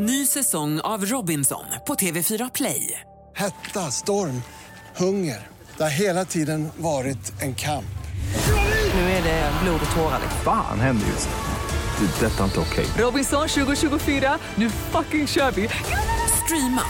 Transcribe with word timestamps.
Ny 0.00 0.26
säsong 0.26 0.80
av 0.80 1.04
Robinson 1.04 1.64
på 1.86 1.94
TV4 1.94 2.50
Play. 2.54 3.00
Hetta, 3.36 3.80
storm, 3.80 4.42
hunger. 4.96 5.46
Det 5.76 5.82
har 5.82 5.90
hela 5.90 6.24
tiden 6.24 6.68
varit 6.76 7.42
en 7.42 7.54
kamp. 7.54 7.98
Nu 8.94 9.00
är 9.00 9.22
det 9.22 9.52
blod 9.62 9.80
och 9.90 9.96
tårar. 9.96 10.20
Fan 10.44 10.80
händer 10.80 11.06
just 11.06 11.28
nu. 11.28 12.06
Det. 12.06 12.26
är 12.26 12.30
Detta 12.30 12.40
är 12.40 12.44
inte 12.44 12.60
okej. 12.60 12.86
Robinson 13.04 13.48
2024, 13.48 14.38
nu 14.54 14.70
fucking 14.70 15.26
kör 15.26 15.50
vi! 15.50 15.68
Streama 16.44 16.82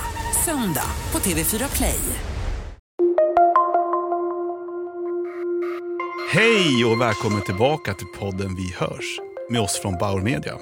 söndag 0.45 0.90
på 1.11 1.18
TV4 1.18 1.77
Play. 1.77 2.00
Hej 6.32 6.84
och 6.84 7.00
välkommen 7.00 7.45
tillbaka 7.45 7.95
till 7.95 8.06
podden 8.18 8.56
Vi 8.56 8.75
hörs 8.77 9.20
med 9.50 9.61
oss 9.61 9.80
från 9.82 9.98
Bauer 9.98 10.22
Media. 10.22 10.54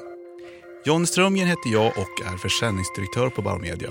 John 0.86 1.06
Strömgren 1.06 1.48
heter 1.48 1.70
jag 1.70 1.86
och 1.86 2.32
är 2.32 2.36
försäljningsdirektör 2.36 3.30
på 3.30 3.42
Bauer 3.42 3.58
Media. 3.58 3.90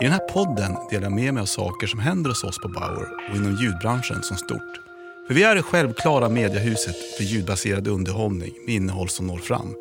I 0.00 0.04
den 0.04 0.12
här 0.12 0.28
podden 0.28 0.76
delar 0.90 1.02
jag 1.02 1.12
med 1.12 1.34
mig 1.34 1.40
av 1.40 1.46
saker 1.46 1.86
som 1.86 2.00
händer 2.00 2.30
hos 2.30 2.44
oss 2.44 2.58
på 2.58 2.68
Bauer 2.68 3.08
och 3.30 3.36
inom 3.36 3.56
ljudbranschen 3.56 4.22
som 4.22 4.36
stort. 4.36 4.80
För 5.26 5.34
vi 5.34 5.42
är 5.42 5.54
det 5.54 5.62
självklara 5.62 6.28
mediehuset 6.28 6.96
för 7.16 7.24
ljudbaserad 7.24 7.88
underhållning 7.88 8.54
med 8.66 8.74
innehåll 8.74 9.08
som 9.08 9.26
når 9.26 9.38
fram. 9.38 9.74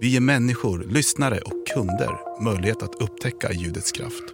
Vi 0.00 0.08
ger 0.08 0.20
människor, 0.20 0.84
lyssnare 0.88 1.38
och 1.38 1.66
kunder 1.74 2.42
möjlighet 2.42 2.82
att 2.82 3.02
upptäcka 3.02 3.52
ljudets 3.52 3.92
kraft. 3.92 4.24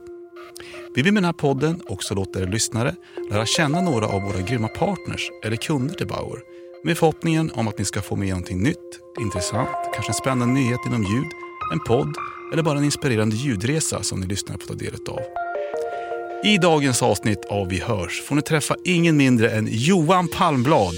Vi 0.95 1.03
vill 1.03 1.13
med 1.13 1.23
den 1.23 1.27
här 1.27 1.33
podden 1.33 1.81
också 1.87 2.15
låta 2.15 2.43
er 2.43 2.47
lyssnare 2.47 2.95
lära 3.31 3.47
känna 3.47 3.81
några 3.81 4.07
av 4.07 4.23
våra 4.23 4.41
grymma 4.41 4.69
partners 4.69 5.31
eller 5.45 5.57
kunder 5.57 5.95
till 5.95 6.07
Bauer. 6.07 6.41
Med 6.85 6.99
förhoppningen 6.99 7.51
om 7.55 7.69
att 7.69 7.79
ni 7.79 7.85
ska 7.85 8.03
få 8.03 8.17
med 8.17 8.29
någonting 8.29 8.63
nytt, 8.63 9.01
intressant, 9.21 9.69
kanske 9.95 10.11
en 10.11 10.15
spännande 10.15 10.55
nyhet 10.55 10.81
inom 10.87 11.03
ljud, 11.03 11.46
en 11.73 11.81
podd 11.81 12.15
eller 12.53 12.63
bara 12.63 12.79
en 12.79 12.85
inspirerande 12.85 13.37
ljudresa 13.37 14.03
som 14.03 14.21
ni 14.21 14.27
lyssnar 14.27 14.57
på 14.57 14.67
ta 14.67 14.75
del 14.75 14.95
av. 15.09 15.21
I 16.45 16.59
dagens 16.59 17.03
avsnitt 17.03 17.45
av 17.45 17.69
Vi 17.69 17.81
hörs 17.81 18.23
får 18.23 18.35
ni 18.35 18.43
träffa 18.43 18.77
ingen 18.85 19.17
mindre 19.17 19.51
än 19.51 19.69
Johan 19.71 20.29
Palmblad. 20.29 20.95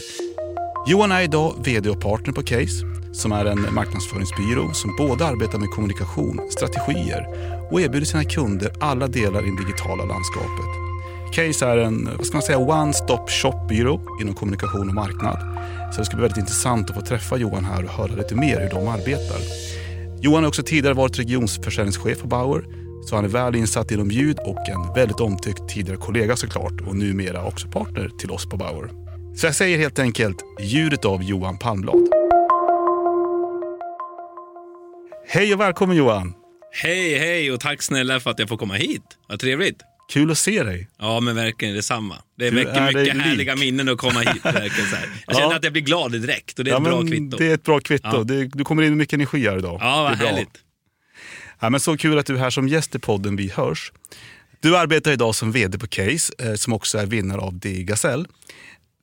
Johan 0.87 1.13
är 1.13 1.23
idag 1.23 1.55
VD 1.65 1.91
och 1.91 2.01
partner 2.01 2.33
på 2.33 2.43
Case 2.43 2.99
som 3.13 3.33
är 3.33 3.45
en 3.45 3.75
marknadsföringsbyrå 3.75 4.73
som 4.73 4.97
både 4.97 5.27
arbetar 5.27 5.59
med 5.59 5.71
kommunikation, 5.71 6.41
strategier 6.51 7.27
och 7.71 7.81
erbjuder 7.81 8.07
sina 8.07 8.25
kunder 8.25 8.73
alla 8.81 9.07
delar 9.07 9.43
i 9.43 9.51
det 9.51 9.65
digitala 9.65 10.05
landskapet. 10.05 10.89
Case 11.33 11.67
är 11.67 11.77
en 11.77 12.09
vad 12.17 12.27
ska 12.27 12.37
man 12.37 12.43
säga, 12.43 12.59
one-stop 12.59 13.29
shop-byrå 13.29 14.01
inom 14.21 14.35
kommunikation 14.35 14.89
och 14.89 14.95
marknad. 14.95 15.39
Så 15.93 16.01
det 16.01 16.05
ska 16.05 16.17
bli 16.17 16.23
väldigt 16.23 16.39
intressant 16.39 16.91
att 16.91 16.97
få 16.97 17.03
träffa 17.03 17.37
Johan 17.37 17.65
här 17.65 17.85
och 17.85 17.91
höra 17.91 18.15
lite 18.15 18.35
mer 18.35 18.61
hur 18.61 18.71
de 18.71 18.89
arbetar. 18.89 19.39
Johan 20.21 20.43
har 20.43 20.49
också 20.49 20.63
tidigare 20.63 20.95
varit 20.95 21.19
regionsförsäljningschef 21.19 22.21
på 22.21 22.27
Bauer 22.27 22.65
så 23.05 23.17
han 23.17 23.25
är 23.25 23.29
väl 23.29 23.55
insatt 23.55 23.91
inom 23.91 24.11
ljud 24.11 24.39
och 24.39 24.69
en 24.69 24.95
väldigt 24.95 25.21
omtyckt 25.21 25.69
tidigare 25.69 25.97
kollega 25.97 26.37
såklart 26.37 26.81
och 26.87 26.97
numera 26.97 27.45
också 27.45 27.69
partner 27.69 28.09
till 28.19 28.31
oss 28.31 28.49
på 28.49 28.57
Bauer. 28.57 28.91
Så 29.37 29.47
jag 29.47 29.55
säger 29.55 29.79
helt 29.79 29.99
enkelt 29.99 30.37
ljudet 30.61 31.05
av 31.05 31.23
Johan 31.23 31.59
Palmblad. 31.59 32.09
Hej 35.29 35.55
och 35.55 35.61
välkommen 35.61 35.97
Johan! 35.97 36.35
Hej, 36.83 37.19
hej 37.19 37.53
och 37.53 37.61
tack 37.61 37.83
snälla 37.83 38.21
för 38.21 38.31
att 38.31 38.39
jag 38.39 38.49
får 38.49 38.57
komma 38.57 38.75
hit. 38.75 39.03
Vad 39.29 39.41
trevligt. 39.41 39.83
Kul 40.09 40.31
att 40.31 40.39
se 40.39 40.63
dig. 40.63 40.89
Ja, 40.99 41.21
men 41.21 41.37
verkligen 41.37 41.75
detsamma. 41.75 42.17
Det 42.39 42.51
Du 42.51 42.57
väcker 42.57 42.87
mycket 42.87 43.15
lik. 43.17 43.23
härliga 43.25 43.57
minnen 43.57 43.89
att 43.89 43.99
komma 43.99 44.21
hit. 44.21 44.45
Verkligen 44.45 44.91
så 44.91 44.97
här. 44.97 45.09
Jag 45.27 45.35
Ja. 45.37 45.41
känner 45.41 45.57
att 45.57 45.65
jag 45.65 45.73
blir 45.73 45.83
glad 45.83 46.13
direkt 46.13 46.59
och 46.59 46.65
det 46.65 46.71
är 46.71 46.73
Ja, 46.73 46.79
ett 46.79 46.85
bra 46.85 47.03
kvitto. 47.03 47.37
Det 47.37 47.47
är 47.47 47.55
ett 47.55 47.63
bra 47.65 47.81
kvitto. 47.81 48.09
Ja. 48.13 48.25
Det, 48.25 48.45
du 48.45 48.65
kommer 48.65 48.83
in 48.83 48.89
med 48.89 48.99
mycket 48.99 49.15
energi 49.15 49.49
här 49.49 49.59
idag. 49.59 49.79
Ja, 49.83 50.03
vad 50.03 50.15
härligt. 50.19 50.51
Ja, 51.61 51.71
men 51.71 51.81
så 51.81 51.97
kul 51.97 52.19
att 52.19 52.27
du 52.27 52.35
är 52.35 52.39
här 52.39 52.51
som 52.51 52.69
gäst 52.69 52.95
i 52.95 52.99
podden 52.99 53.37
Vi 53.37 53.51
hörs. 53.55 53.93
Du 54.61 54.77
arbetar 54.77 55.13
idag 55.13 55.35
som 55.35 55.53
VD 55.53 55.79
på 55.79 55.87
Case, 55.87 56.33
eh, 56.39 56.55
som 56.55 56.73
också 56.73 56.99
är 56.99 57.07
vinnare 57.07 57.41
av 57.41 57.59
DI 57.59 57.83
Gasell. 57.85 58.27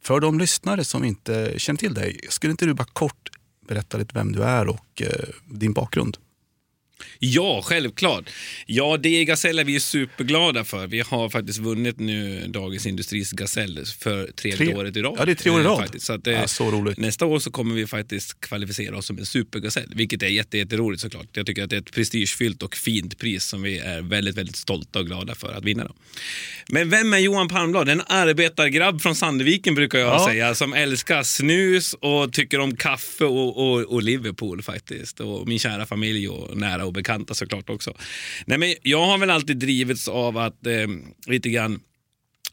För 0.04 0.20
de 0.20 0.40
lyssnare 0.40 0.84
som 0.84 1.04
inte 1.04 1.54
känner 1.58 1.78
till 1.78 1.94
dig, 1.94 2.20
skulle 2.30 2.52
inte 2.52 2.66
du 2.66 2.74
bara 2.74 2.88
kort 2.94 3.30
berätta 3.68 3.98
lite 3.98 4.12
vem 4.16 4.32
du 4.32 4.44
är 4.44 4.68
och 4.68 5.02
eh, 5.02 5.08
din 5.46 5.74
bakgrund? 5.74 6.18
Ja, 7.20 7.62
självklart. 7.66 8.30
Ja, 8.66 8.98
det 8.98 9.10
är 9.10 9.24
Gasell 9.24 9.60
är 9.60 9.64
vi 9.64 9.80
superglada 9.80 10.64
för. 10.64 10.88
Vi 10.88 11.00
har 11.00 11.30
faktiskt 11.30 11.60
vunnit 11.60 12.00
nu 12.00 12.46
Dagens 12.48 12.86
Industris 12.86 13.32
Gasell 13.32 13.86
för 14.00 14.28
tredje 14.32 14.58
Tre- 14.58 14.76
året 14.76 14.98
i 14.98 15.02
rad. 15.02 15.16
Ja, 15.20 15.26
det 15.26 15.32
är 15.32 15.36
tre 15.36 15.52
år 15.52 15.60
i 15.62 15.64
Eh, 15.64 15.70
rad. 15.70 15.80
faktiskt. 15.80 16.06
Så, 16.06 16.14
att, 16.14 16.28
eh, 16.28 16.34
Ja, 16.34 16.48
så 16.48 16.72
roligt. 16.72 16.98
Nästa 16.98 17.26
år 17.26 17.40
så 17.40 17.52
kommer 17.52 17.76
vi 17.76 17.88
faktiskt 17.88 18.40
kvalificera 18.42 18.98
oss 18.98 19.06
som 19.06 19.18
en 19.18 19.26
supergasell, 19.26 19.92
vilket 19.96 20.24
är 20.24 20.28
jätte, 20.28 20.58
jätteroligt 20.58 21.02
såklart. 21.02 21.28
Jag 21.34 21.46
tycker 21.46 21.64
att 21.64 21.70
det 21.70 21.76
är 21.76 21.82
ett 21.82 21.92
prestigefyllt 21.94 22.64
och 22.64 22.76
fint 22.76 23.18
pris 23.18 23.44
som 23.46 23.62
vi 23.62 23.78
är 23.80 24.02
väldigt, 24.02 24.36
väldigt 24.38 24.56
stolta 24.56 25.00
och 25.00 25.06
glada 25.06 25.36
för 25.36 25.52
att 25.54 25.64
vinna. 25.64 25.84
Då. 25.84 25.96
Men 26.70 26.90
vem 26.90 27.14
är 27.14 27.18
Johan 27.18 27.48
Palmblad? 27.48 27.90
En 27.90 28.02
arbetargrabb 28.08 29.02
från 29.02 29.16
Sandviken 29.16 29.76
brukar 29.76 30.00
jag 30.00 30.16
Ja. 30.16 30.26
säga, 30.28 30.56
som 30.56 30.74
älskar 30.74 31.24
snus 31.24 31.94
och 31.94 32.34
tycker 32.34 32.60
om 32.60 32.76
kaffe 32.76 33.26
och, 33.26 33.58
och, 33.58 33.82
och 33.82 34.04
Liverpool 34.04 34.62
faktiskt. 34.62 35.20
Och 35.20 35.48
min 35.48 35.60
kära 35.60 35.86
familj 35.86 36.30
och 36.30 36.58
nära 36.58 36.86
och 36.86 36.94
bekanta 36.96 37.34
såklart 37.34 37.70
också. 37.70 37.98
Nej, 38.46 38.58
men 38.58 38.74
jag 38.82 39.06
har 39.06 39.18
väl 39.18 39.30
alltid 39.30 39.58
drivits 39.58 40.08
av 40.08 40.38
att 40.38 40.66
eh, 40.68 40.88
lite 41.28 41.50
grann 41.50 41.80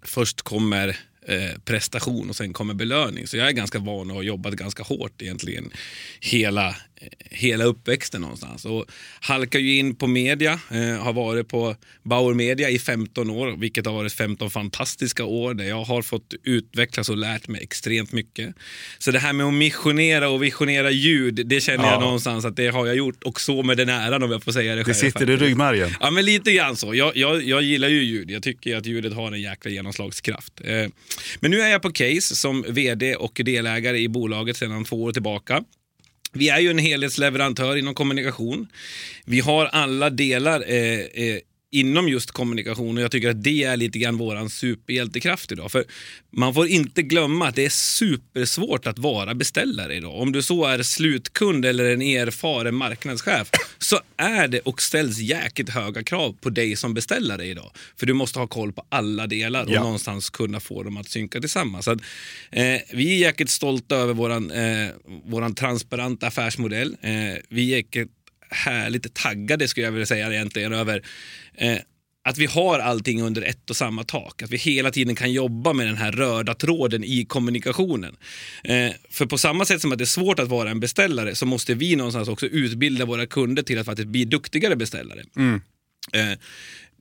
först 0.02 0.42
kommer 0.42 0.96
eh, 1.28 1.58
prestation 1.64 2.28
och 2.30 2.36
sen 2.36 2.52
kommer 2.52 2.74
belöning. 2.74 3.26
Så 3.26 3.36
jag 3.36 3.48
är 3.48 3.52
ganska 3.52 3.78
van 3.78 4.10
och 4.10 4.16
har 4.16 4.22
jobbat 4.22 4.54
ganska 4.54 4.82
hårt 4.82 5.22
egentligen 5.22 5.70
hela, 6.20 6.68
eh, 6.68 6.74
hela 7.30 7.64
uppväxten 7.64 8.20
någonstans. 8.20 8.64
Och 8.64 8.84
halkar 9.20 9.58
ju 9.58 9.76
in 9.76 9.94
på 9.94 10.06
media, 10.06 10.60
eh, 10.70 11.02
har 11.02 11.12
varit 11.12 11.48
på 11.48 11.76
Bauer 12.02 12.34
Media 12.34 12.70
i 12.70 12.78
15 12.78 13.30
år, 13.30 13.56
vilket 13.56 13.86
har 13.86 13.92
varit 13.92 14.12
15 14.12 14.50
fantastiska 14.50 15.24
år 15.24 15.54
där 15.54 15.64
jag 15.64 15.84
har 15.84 16.02
fått 16.02 16.34
utvecklas 16.44 17.08
och 17.08 17.16
lärt 17.16 17.48
mig 17.48 17.62
extremt 17.62 18.12
mycket. 18.12 18.54
Så 18.98 19.10
det 19.10 19.18
här 19.18 19.32
med 19.32 19.46
att 19.46 19.54
missionera 19.54 20.28
och 20.28 20.42
visionera 20.42 20.90
ljud, 20.90 21.46
det 21.46 21.60
känner 21.60 21.84
Ja. 21.84 21.90
jag 21.92 22.00
någonstans 22.00 22.44
att 22.44 22.56
det 22.56 22.68
har 22.68 22.86
jag 22.86 22.96
gjort 22.96 23.22
och 23.22 23.40
så 23.40 23.62
med 23.62 23.76
den 23.76 23.88
äran 23.88 24.22
om 24.22 24.30
jag 24.30 24.42
får 24.42 24.52
säga 24.52 24.72
det 24.74 24.80
Det 24.80 24.84
själv. 24.84 24.94
sitter 24.94 25.08
i 25.08 25.12
faktiskt. 25.26 25.42
ryggmärgen. 25.42 25.90
Ja, 26.00 26.10
men 26.10 26.24
lite 26.24 26.52
grann 26.52 26.76
så. 26.76 26.94
Jag, 26.94 27.16
jag, 27.16 27.42
jag 27.42 27.62
gillar 27.62 27.88
ju 27.88 28.02
ljud. 28.02 28.30
Jag 28.30 28.42
tycker 28.42 28.76
att 28.76 28.86
ljudet 28.86 29.12
har 29.14 29.32
en 29.32 29.40
jäkla 29.40 29.70
genomslagskraft. 29.70 30.52
Eh, 30.64 30.88
men 31.40 31.50
nu 31.50 31.60
är 31.60 31.68
jag 31.68 31.82
på 31.82 31.92
Case 31.92 32.36
som 32.36 32.64
vd 32.68 33.16
och 33.16 33.40
delägare 33.44 33.98
i 33.98 34.08
bolaget 34.08 34.56
sedan 34.56 34.84
två 34.84 35.02
år 35.02 35.12
tillbaka. 35.12 35.64
Vi 36.32 36.48
är 36.48 36.58
ju 36.58 36.70
en 36.70 36.78
helhetsleverantör 36.78 37.76
inom 37.76 37.94
kommunikation. 37.94 38.68
Vi 39.24 39.40
har 39.40 39.66
alla 39.66 40.10
delar 40.10 40.64
eh, 40.68 41.00
eh, 41.00 41.38
inom 41.72 42.08
just 42.08 42.30
kommunikation 42.30 42.96
och 42.96 43.02
jag 43.02 43.10
tycker 43.10 43.30
att 43.30 43.42
det 43.42 43.62
är 43.64 43.76
lite 43.76 43.98
grann 43.98 44.16
våran 44.16 44.50
superhjältekraft 44.50 45.52
idag. 45.52 45.72
För 45.72 45.84
man 46.30 46.54
får 46.54 46.66
inte 46.68 47.02
glömma 47.02 47.48
att 47.48 47.54
det 47.56 47.64
är 47.64 47.68
supersvårt 47.68 48.86
att 48.86 48.98
vara 48.98 49.34
beställare 49.34 49.94
idag. 49.96 50.20
Om 50.20 50.32
du 50.32 50.42
så 50.42 50.64
är 50.64 50.82
slutkund 50.82 51.64
eller 51.64 51.84
en 51.92 52.02
erfaren 52.02 52.74
marknadschef 52.74 53.50
så 53.78 54.00
är 54.16 54.48
det 54.48 54.60
och 54.60 54.82
ställs 54.82 55.18
jäkligt 55.18 55.68
höga 55.68 56.02
krav 56.02 56.36
på 56.40 56.50
dig 56.50 56.76
som 56.76 56.94
beställare 56.94 57.46
idag. 57.46 57.70
För 57.96 58.06
du 58.06 58.12
måste 58.12 58.38
ha 58.38 58.46
koll 58.46 58.72
på 58.72 58.84
alla 58.88 59.26
delar 59.26 59.64
och 59.64 59.70
Ja. 59.72 59.82
någonstans 59.82 60.30
kunna 60.30 60.60
få 60.60 60.82
dem 60.82 60.96
att 60.96 61.08
synka 61.08 61.40
tillsammans. 61.40 61.84
Så 61.84 61.90
att, 61.90 62.00
eh, 62.50 62.62
vi 62.92 63.12
är 63.14 63.16
jäkligt 63.18 63.50
stolta 63.50 63.96
över 63.96 64.14
våran, 64.14 64.50
eh, 64.50 64.88
våran 65.24 65.54
transparenta 65.54 66.26
affärsmodell. 66.26 66.96
Eh, 67.02 67.10
vi 67.48 67.62
är 67.72 67.76
jäkligt 67.76 68.10
härligt 68.52 69.14
taggade 69.14 69.68
skulle 69.68 69.86
jag 69.86 69.92
vilja 69.92 70.06
säga 70.06 70.32
egentligen 70.32 70.72
över 70.72 71.02
eh, 71.54 71.78
att 72.24 72.38
vi 72.38 72.46
har 72.46 72.78
allting 72.78 73.22
under 73.22 73.42
ett 73.42 73.70
och 73.70 73.76
samma 73.76 74.04
tak. 74.04 74.42
Att 74.42 74.50
vi 74.50 74.56
hela 74.56 74.90
tiden 74.90 75.14
kan 75.14 75.32
jobba 75.32 75.72
med 75.72 75.86
den 75.86 75.96
här 75.96 76.12
röda 76.12 76.54
tråden 76.54 77.04
i 77.04 77.24
kommunikationen. 77.24 78.16
Eh, 78.64 78.92
för 79.10 79.26
på 79.26 79.38
samma 79.38 79.64
sätt 79.64 79.80
som 79.80 79.92
att 79.92 79.98
det 79.98 80.04
är 80.04 80.06
svårt 80.06 80.38
att 80.38 80.48
vara 80.48 80.70
en 80.70 80.80
beställare 80.80 81.34
så 81.34 81.46
måste 81.46 81.74
vi 81.74 81.96
någonstans 81.96 82.28
också 82.28 82.46
utbilda 82.46 83.04
våra 83.04 83.26
kunder 83.26 83.62
till 83.62 83.78
att 83.78 83.86
faktiskt 83.86 84.08
bli 84.08 84.24
duktigare 84.24 84.76
beställare. 84.76 85.22
Eh, 86.12 86.38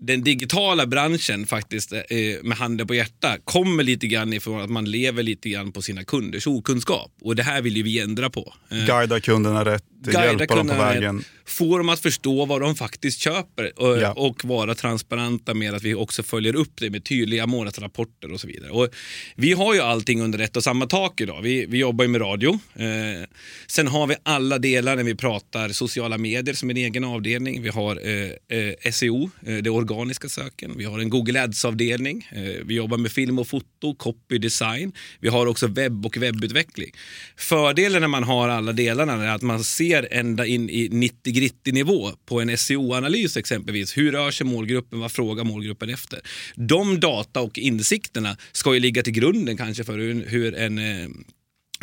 den 0.04 0.24
digitala 0.24 0.86
branschen 0.86 1.46
faktiskt, 1.46 1.94
eh, 1.94 2.00
med 2.44 2.58
handen 2.58 2.88
på 2.88 2.96
hjärta, 2.96 3.38
kommer 3.44 3.84
lite 3.84 4.08
grann 4.08 4.34
ifrån 4.34 4.62
att 4.62 4.70
man 4.70 4.86
lever 4.86 5.24
lite 5.24 5.50
grann 5.50 5.72
på 5.72 5.82
sina 5.82 6.04
kunders 6.04 6.48
okunskap. 6.48 7.12
Och 7.22 7.36
det 7.36 7.44
här 7.44 7.62
vill 7.62 7.78
ju 7.78 7.84
vi 7.84 8.00
ändra 8.00 8.30
på. 8.30 8.54
Eh, 8.70 8.86
Guida 8.86 9.20
kunderna 9.20 9.66
rätt, 9.66 9.84
guida 10.04 10.48
kunderna 10.48 11.22
Få 11.46 11.78
dem 11.78 11.90
att 11.90 12.00
förstå 12.00 12.46
vad 12.46 12.62
de 12.62 12.76
faktiskt 12.76 13.20
köper 13.20 13.80
och, 13.82 13.98
Ja. 14.02 14.14
och 14.14 14.46
vara 14.46 14.76
transparenta 14.76 15.54
med 15.54 15.74
att 15.74 15.84
vi 15.84 15.94
också 15.96 16.24
följer 16.24 16.56
upp 16.56 16.72
det 16.76 16.90
med 16.90 17.04
tydliga 17.04 17.48
månadsrapporter 17.48 18.32
och 18.32 18.40
så 18.40 18.48
vidare. 18.48 18.72
Och 18.72 18.90
vi 19.36 19.54
har 19.54 19.74
ju 19.74 19.80
allting 19.80 20.22
under 20.22 20.40
ett 20.40 20.58
och 20.58 20.64
samma 20.64 20.86
tak 20.86 21.22
idag. 21.22 21.42
Vi, 21.42 21.66
vi 21.66 21.78
jobbar 21.78 22.06
ju 22.06 22.08
med 22.08 22.22
radio. 22.22 22.60
Eh, 22.76 23.28
sen 23.68 23.88
har 23.88 24.08
vi 24.08 24.16
alla 24.24 24.60
delar 24.60 24.96
när 24.96 25.04
vi 25.04 25.16
pratar 25.16 25.70
sociala 25.70 26.18
medier 26.18 26.56
som 26.56 26.70
en 26.70 26.78
egen 26.78 27.04
avdelning. 27.04 27.62
Vi 27.62 27.70
har 27.70 28.00
eh, 28.08 28.58
eh, 28.60 28.92
SEO, 28.92 29.30
eh, 29.46 29.56
det 29.56 29.70
organiska 29.70 30.30
söken. 30.30 30.74
Vi 30.78 30.84
har 30.86 31.00
en 31.00 31.10
Google 31.10 31.44
Ads-avdelning. 31.44 32.28
Eh, 32.32 32.66
vi 32.66 32.74
jobbar 32.76 32.98
med 32.98 33.12
film 33.12 33.40
och 33.40 33.48
foto, 33.48 33.96
copy, 33.96 34.38
design. 34.38 34.92
Vi 35.20 35.30
har 35.30 35.46
också 35.46 35.68
webb 35.68 36.06
och 36.06 36.18
webbutveckling. 36.18 36.92
Fördelen 37.38 38.02
när 38.02 38.08
man 38.08 38.24
har 38.24 38.50
alla 38.50 38.72
delarna 38.74 39.14
är 39.26 39.36
att 39.36 39.42
man 39.42 39.64
ser 39.64 39.91
ner 39.92 40.08
ända 40.12 40.46
in 40.46 40.70
i 40.70 40.90
90-gritty 40.90 41.72
nivå 41.72 42.12
på 42.26 42.42
en 42.42 42.58
SEO-analys 42.58 43.38
exempelvis. 43.38 43.98
Hur 43.98 44.12
rör 44.12 44.32
sig 44.32 44.46
målgruppen? 44.46 45.00
Vad 45.00 45.12
frågar 45.12 45.44
målgruppen 45.44 45.90
efter? 45.90 46.20
De 46.56 47.00
data 47.00 47.42
och 47.42 47.58
insikterna 47.58 48.38
ska 48.52 48.74
ju 48.74 48.80
ligga 48.80 49.04
till 49.04 49.14
grunden 49.14 49.58
kanske 49.58 49.84
för 49.84 49.98
hur, 49.98 50.26
hur 50.26 50.56
en 50.56 50.78
eh, 50.78 51.10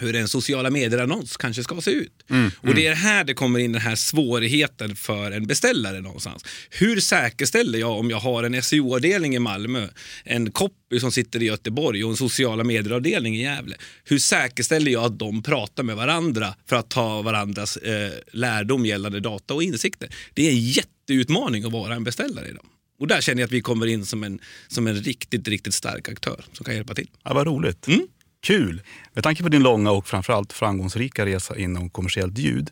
hur 0.02 0.14
en 0.14 0.28
sociala 0.28 0.70
medier-annons 0.70 1.36
kanske 1.36 1.62
ska 1.62 1.80
se 1.80 1.90
ut. 1.90 2.12
Mm, 2.30 2.50
och 2.60 2.74
det 2.74 2.86
är 2.86 2.94
här 2.94 3.24
det 3.24 3.34
kommer 3.34 3.58
in 3.58 3.72
den 3.72 3.82
här 3.82 3.94
svårigheten 3.94 4.96
för 4.96 5.32
en 5.32 5.46
beställare 5.46 6.00
någonstans. 6.00 6.44
Hur 6.70 7.00
säkerställer 7.00 7.78
jag 7.78 7.98
om 7.98 8.10
jag 8.10 8.20
har 8.20 8.42
en 8.42 8.62
SEO-avdelning 8.62 9.34
i 9.34 9.38
Malmö, 9.38 9.88
en 10.24 10.50
copy 10.50 11.00
som 11.00 11.12
sitter 11.12 11.42
i 11.42 11.44
Göteborg 11.44 12.04
och 12.04 12.10
en 12.10 12.16
sociala 12.16 12.64
medier-avdelning 12.64 13.36
i 13.36 13.42
Gävle. 13.42 13.76
Hur 14.04 14.18
säkerställer 14.18 14.92
jag 14.92 15.04
att 15.04 15.18
de 15.18 15.42
pratar 15.42 15.82
med 15.82 15.96
varandra 15.96 16.54
för 16.68 16.76
att 16.76 16.90
ta 16.90 17.22
varandras 17.22 17.76
eh, 17.76 18.12
lärdom 18.32 18.86
gällande 18.86 19.20
data 19.20 19.54
och 19.54 19.62
insikter? 19.62 20.08
Det 20.34 20.48
är 20.48 20.50
en 20.50 20.60
jätteutmaning 20.60 21.64
att 21.64 21.72
vara 21.72 21.94
en 21.94 22.04
beställare 22.04 22.48
idag. 22.48 22.64
Och 22.98 23.06
där 23.06 23.20
känner 23.20 23.42
jag 23.42 23.46
att 23.46 23.52
vi 23.52 23.60
kommer 23.60 23.86
in 23.86 24.06
som 24.06 24.24
en, 24.24 24.40
som 24.68 24.86
en 24.86 24.94
riktigt, 24.94 25.48
riktigt 25.48 25.74
stark 25.74 26.08
aktör 26.08 26.44
som 26.52 26.64
kan 26.64 26.74
hjälpa 26.74 26.94
till. 26.94 27.10
Ja, 27.24 27.34
vad 27.34 27.46
roligt. 27.46 27.86
Mm. 27.88 28.06
Kul! 28.40 28.82
Med 29.12 29.24
tanke 29.24 29.42
på 29.42 29.48
din 29.48 29.62
långa 29.62 29.90
och 29.90 30.06
framförallt 30.06 30.52
framgångsrika 30.52 31.26
resa 31.26 31.58
inom 31.58 31.90
kommersiellt 31.90 32.38
ljud. 32.38 32.70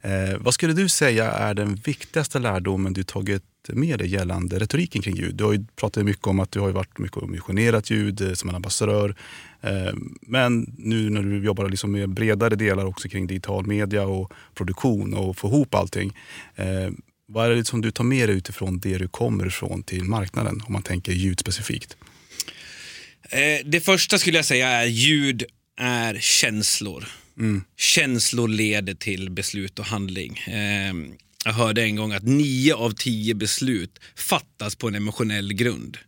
Eh, 0.00 0.38
vad 0.38 0.54
skulle 0.54 0.72
du 0.72 0.88
säga 0.88 1.30
är 1.30 1.54
den 1.54 1.74
viktigaste 1.74 2.38
lärdomen 2.38 2.92
du 2.92 3.02
tagit 3.02 3.44
med 3.68 3.98
dig 3.98 4.08
gällande 4.08 4.58
retoriken 4.58 5.02
kring 5.02 5.16
ljud? 5.16 5.34
Du 5.34 5.44
har 5.44 5.52
ju 5.52 5.64
pratat 5.76 6.04
mycket 6.04 6.26
om 6.26 6.40
att 6.40 6.52
du 6.52 6.60
har 6.60 6.70
varit 6.70 6.98
mycket 6.98 7.16
och 7.16 7.28
missionerat 7.28 7.90
ljud 7.90 8.20
eh, 8.20 8.32
som 8.32 8.48
en 8.48 8.54
ambassadör. 8.54 9.14
Eh, 9.60 9.94
men 10.20 10.74
nu 10.78 11.10
när 11.10 11.22
du 11.22 11.44
jobbar 11.44 11.68
liksom 11.68 11.92
med 11.92 12.08
bredare 12.08 12.56
delar 12.56 12.84
också 12.84 13.08
kring 13.08 13.26
digital 13.26 13.66
media 13.66 14.06
och 14.06 14.32
produktion 14.54 15.14
och 15.14 15.36
få 15.36 15.48
ihop 15.48 15.74
allting. 15.74 16.16
Eh, 16.54 16.90
vad 17.26 17.50
är 17.50 17.54
det 17.54 17.64
som 17.64 17.80
du 17.80 17.90
tar 17.90 18.04
med 18.04 18.28
dig 18.28 18.36
utifrån 18.36 18.78
det 18.78 18.98
du 18.98 19.08
kommer 19.08 19.46
ifrån 19.46 19.82
till 19.82 20.04
marknaden 20.04 20.62
om 20.66 20.72
man 20.72 20.82
tänker 20.82 21.12
ljud 21.12 21.40
specifikt? 21.40 21.96
Eh, 23.30 23.60
det 23.64 23.80
första 23.80 24.18
skulle 24.18 24.38
jag 24.38 24.44
säga 24.44 24.68
är 24.68 24.86
ljud 24.86 25.44
är 25.80 26.18
känslor. 26.20 27.04
Känslor 27.76 28.48
leder 28.48 28.94
till 28.94 29.30
beslut 29.30 29.78
och 29.78 29.84
handling. 29.84 30.38
Eh, 30.38 30.94
jag 31.44 31.52
hörde 31.52 31.82
en 31.82 31.96
gång 31.96 32.12
att 32.12 32.22
nio 32.22 32.74
av 32.74 32.90
tio 32.90 33.34
beslut 33.34 33.98
fattas 34.16 34.76
på 34.76 34.88
en 34.88 34.94
emotionell 34.94 35.52
grund. 35.52 35.98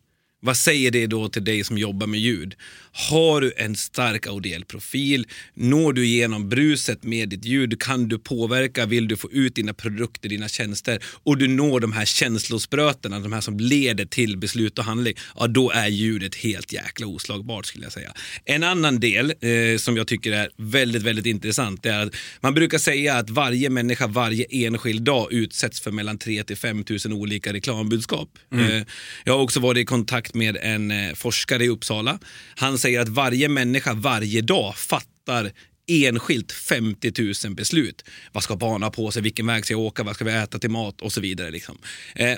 Vad 0.42 0.56
säger 0.56 0.90
det 0.90 1.06
då 1.06 1.28
till 1.28 1.44
dig 1.44 1.64
som 1.64 1.78
jobbar 1.78 2.06
med 2.06 2.20
ljud? 2.20 2.54
Har 2.92 3.40
du 3.40 3.52
en 3.56 3.76
stark 3.76 4.26
audiell 4.26 4.64
profil? 4.64 5.26
Når 5.54 5.92
du 5.92 6.06
igenom 6.06 6.48
bruset 6.48 7.04
med 7.04 7.28
ditt 7.28 7.44
ljud? 7.44 7.80
Kan 7.82 8.08
du 8.08 8.18
påverka? 8.18 8.86
Vill 8.86 9.08
du 9.08 9.16
få 9.16 9.30
ut 9.30 9.54
dina 9.54 9.74
produkter, 9.74 10.28
dina 10.28 10.48
tjänster? 10.48 10.98
Och 11.04 11.38
du 11.38 11.48
når 11.48 11.80
de 11.80 11.92
här 11.92 12.04
känslosprötena, 12.04 13.20
de 13.20 13.32
här 13.32 13.40
som 13.40 13.58
leder 13.58 14.04
till 14.04 14.38
beslut 14.38 14.78
och 14.78 14.84
handling. 14.84 15.14
Ja, 15.38 15.46
då 15.46 15.70
är 15.70 15.88
ljudet 15.88 16.34
helt 16.34 16.72
jäkla 16.72 17.06
oslagbart 17.06 17.66
skulle 17.66 17.84
jag 17.84 17.92
säga. 17.92 18.12
En 18.44 18.62
annan 18.62 19.00
del 19.00 19.34
eh, 19.40 19.78
som 19.78 19.96
jag 19.96 20.06
tycker 20.06 20.32
är 20.32 20.50
väldigt, 20.56 21.02
väldigt 21.02 21.26
intressant 21.26 21.86
är 21.86 22.06
att 22.06 22.14
man 22.40 22.54
brukar 22.54 22.78
säga 22.78 23.14
att 23.14 23.30
varje 23.30 23.70
människa 23.70 24.06
varje 24.06 24.46
enskild 24.50 25.02
dag 25.02 25.32
utsätts 25.32 25.80
för 25.80 25.90
mellan 25.90 26.18
3 26.18 26.44
till 26.44 26.56
5 26.56 26.84
000 27.06 27.12
olika 27.12 27.52
reklambudskap. 27.52 28.28
Eh, 28.54 28.82
jag 29.24 29.32
har 29.32 29.40
också 29.40 29.60
varit 29.60 29.82
i 29.82 29.84
kontakt 29.84 30.34
med 30.34 30.56
en 30.62 30.90
eh, 30.90 31.14
forskare 31.14 31.64
i 31.64 31.68
Uppsala. 31.68 32.18
Han 32.56 32.78
säger 32.80 33.00
att 33.00 33.08
varje 33.08 33.48
människa 33.48 33.94
varje 33.94 34.40
dag 34.40 34.76
fattar 34.76 35.52
enskilt 35.90 36.52
50 36.52 37.12
000 37.46 37.54
beslut. 37.54 38.04
Vad 38.32 38.42
ska 38.42 38.56
barnen 38.56 38.82
ha 38.82 38.90
på 38.90 39.10
sig? 39.10 39.22
Vilken 39.22 39.46
väg 39.46 39.64
ska 39.64 39.74
jag 39.74 39.80
åka? 39.80 40.02
Vad 40.02 40.14
ska 40.14 40.24
vi 40.24 40.32
äta 40.32 40.58
till 40.58 40.70
mat? 40.70 41.00
Och 41.00 41.12
så 41.12 41.20
vidare. 41.20 41.50
Liksom. 41.50 41.78
Eh, 42.14 42.34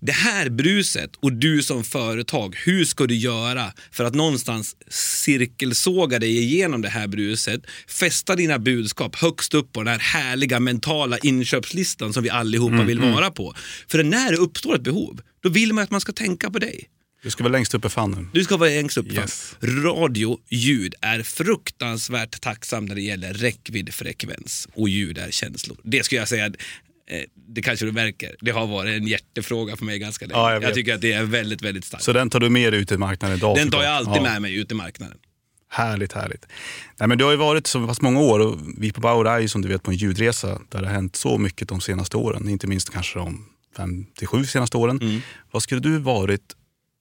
det 0.00 0.12
här 0.12 0.50
bruset 0.50 1.16
och 1.16 1.32
du 1.32 1.62
som 1.62 1.84
företag, 1.84 2.56
hur 2.64 2.84
ska 2.84 3.06
du 3.06 3.14
göra 3.14 3.72
för 3.90 4.04
att 4.04 4.14
någonstans 4.14 4.76
cirkelsåga 4.88 6.18
dig 6.18 6.38
igenom 6.38 6.82
det 6.82 6.88
här 6.88 7.06
bruset, 7.06 7.62
fästa 7.88 8.36
dina 8.36 8.58
budskap 8.58 9.16
högst 9.16 9.54
upp 9.54 9.72
på 9.72 9.82
den 9.82 9.88
här 9.88 9.98
härliga 9.98 10.60
mentala 10.60 11.18
inköpslistan 11.18 12.12
som 12.12 12.22
vi 12.22 12.30
allihopa 12.30 12.82
vill 12.82 13.00
vara 13.00 13.30
på. 13.30 13.54
För 13.88 14.02
när 14.02 14.30
det 14.30 14.36
uppstår 14.36 14.74
ett 14.74 14.82
behov, 14.82 15.20
då 15.42 15.48
vill 15.48 15.72
man 15.72 15.84
att 15.84 15.90
man 15.90 16.00
ska 16.00 16.12
tänka 16.12 16.50
på 16.50 16.58
dig. 16.58 16.88
Du 17.24 17.30
ska 17.30 17.44
vara 17.44 17.52
längst 17.52 17.74
upp 17.74 17.84
i 17.84 17.88
famnen. 17.88 18.30
Du 18.32 18.44
ska 18.44 18.56
vara 18.56 18.70
längst 18.70 18.96
upp. 18.96 19.12
Yes. 19.12 19.56
Radio, 19.62 20.38
ljud 20.48 20.94
är 21.00 21.22
fruktansvärt 21.22 22.40
tacksam 22.40 22.84
när 22.84 22.94
det 22.94 23.00
gäller 23.00 23.34
räckvidd, 23.34 23.94
frekvens 23.94 24.68
och 24.74 24.88
ljud 24.88 25.18
är 25.18 25.30
känslor. 25.30 25.78
Det 25.84 26.04
skulle 26.04 26.20
jag 26.20 26.28
säga, 26.28 26.46
eh, 26.46 26.52
det 27.48 27.62
kanske 27.62 27.86
du 27.86 27.92
märker, 27.92 28.36
det 28.40 28.50
har 28.50 28.66
varit 28.66 28.96
en 29.00 29.06
hjärtefråga 29.06 29.76
för 29.76 29.84
mig 29.84 29.98
ganska 29.98 30.26
länge. 30.26 30.40
Ja, 30.40 30.52
jag 30.52 30.62
jag, 30.62 30.74
tycker 30.74 30.94
att 30.94 31.00
det 31.00 31.12
är 31.12 31.24
väldigt, 31.24 31.62
väldigt 31.62 31.84
starkt. 31.84 32.04
Så 32.04 32.12
den 32.12 32.30
tar 32.30 32.40
du 32.40 32.50
med 32.50 32.72
dig 32.72 32.80
ut 32.80 32.92
i 32.92 32.96
marknaden 32.96 33.36
idag? 33.36 33.56
Den 33.56 33.70
tar 33.70 33.82
jag 33.82 33.92
alltid 33.92 34.16
Ja. 34.16 34.22
med 34.22 34.42
mig 34.42 34.54
ut 34.54 34.72
i 34.72 34.74
marknaden. 34.74 35.16
Härligt, 35.70 36.12
härligt. 36.12 36.46
Nej, 37.00 37.08
men 37.08 37.18
du 37.18 37.24
har 37.24 37.30
ju 37.30 37.36
varit 37.36 37.66
så 37.66 37.86
pass 37.86 38.00
många 38.00 38.20
år 38.20 38.40
och 38.40 38.58
vi 38.78 38.92
på 38.92 39.00
Bauer 39.00 39.24
är 39.24 39.38
ju 39.38 39.48
som 39.48 39.62
du 39.62 39.68
vet 39.68 39.82
på 39.82 39.90
en 39.90 39.96
ljudresa 39.96 40.60
där 40.70 40.80
det 40.80 40.86
har 40.86 40.94
hänt 40.94 41.16
så 41.16 41.38
mycket 41.38 41.68
de 41.68 41.80
senaste 41.80 42.16
åren. 42.16 42.48
Inte 42.48 42.66
minst 42.66 42.90
kanske 42.92 43.18
de 43.18 43.46
fem 43.76 44.06
till 44.18 44.26
sju 44.26 44.44
senaste 44.44 44.76
åren. 44.76 44.98
Mm. 45.02 45.20
Vad 45.50 45.62
skulle 45.62 45.80
du 45.80 45.98
varit 45.98 46.54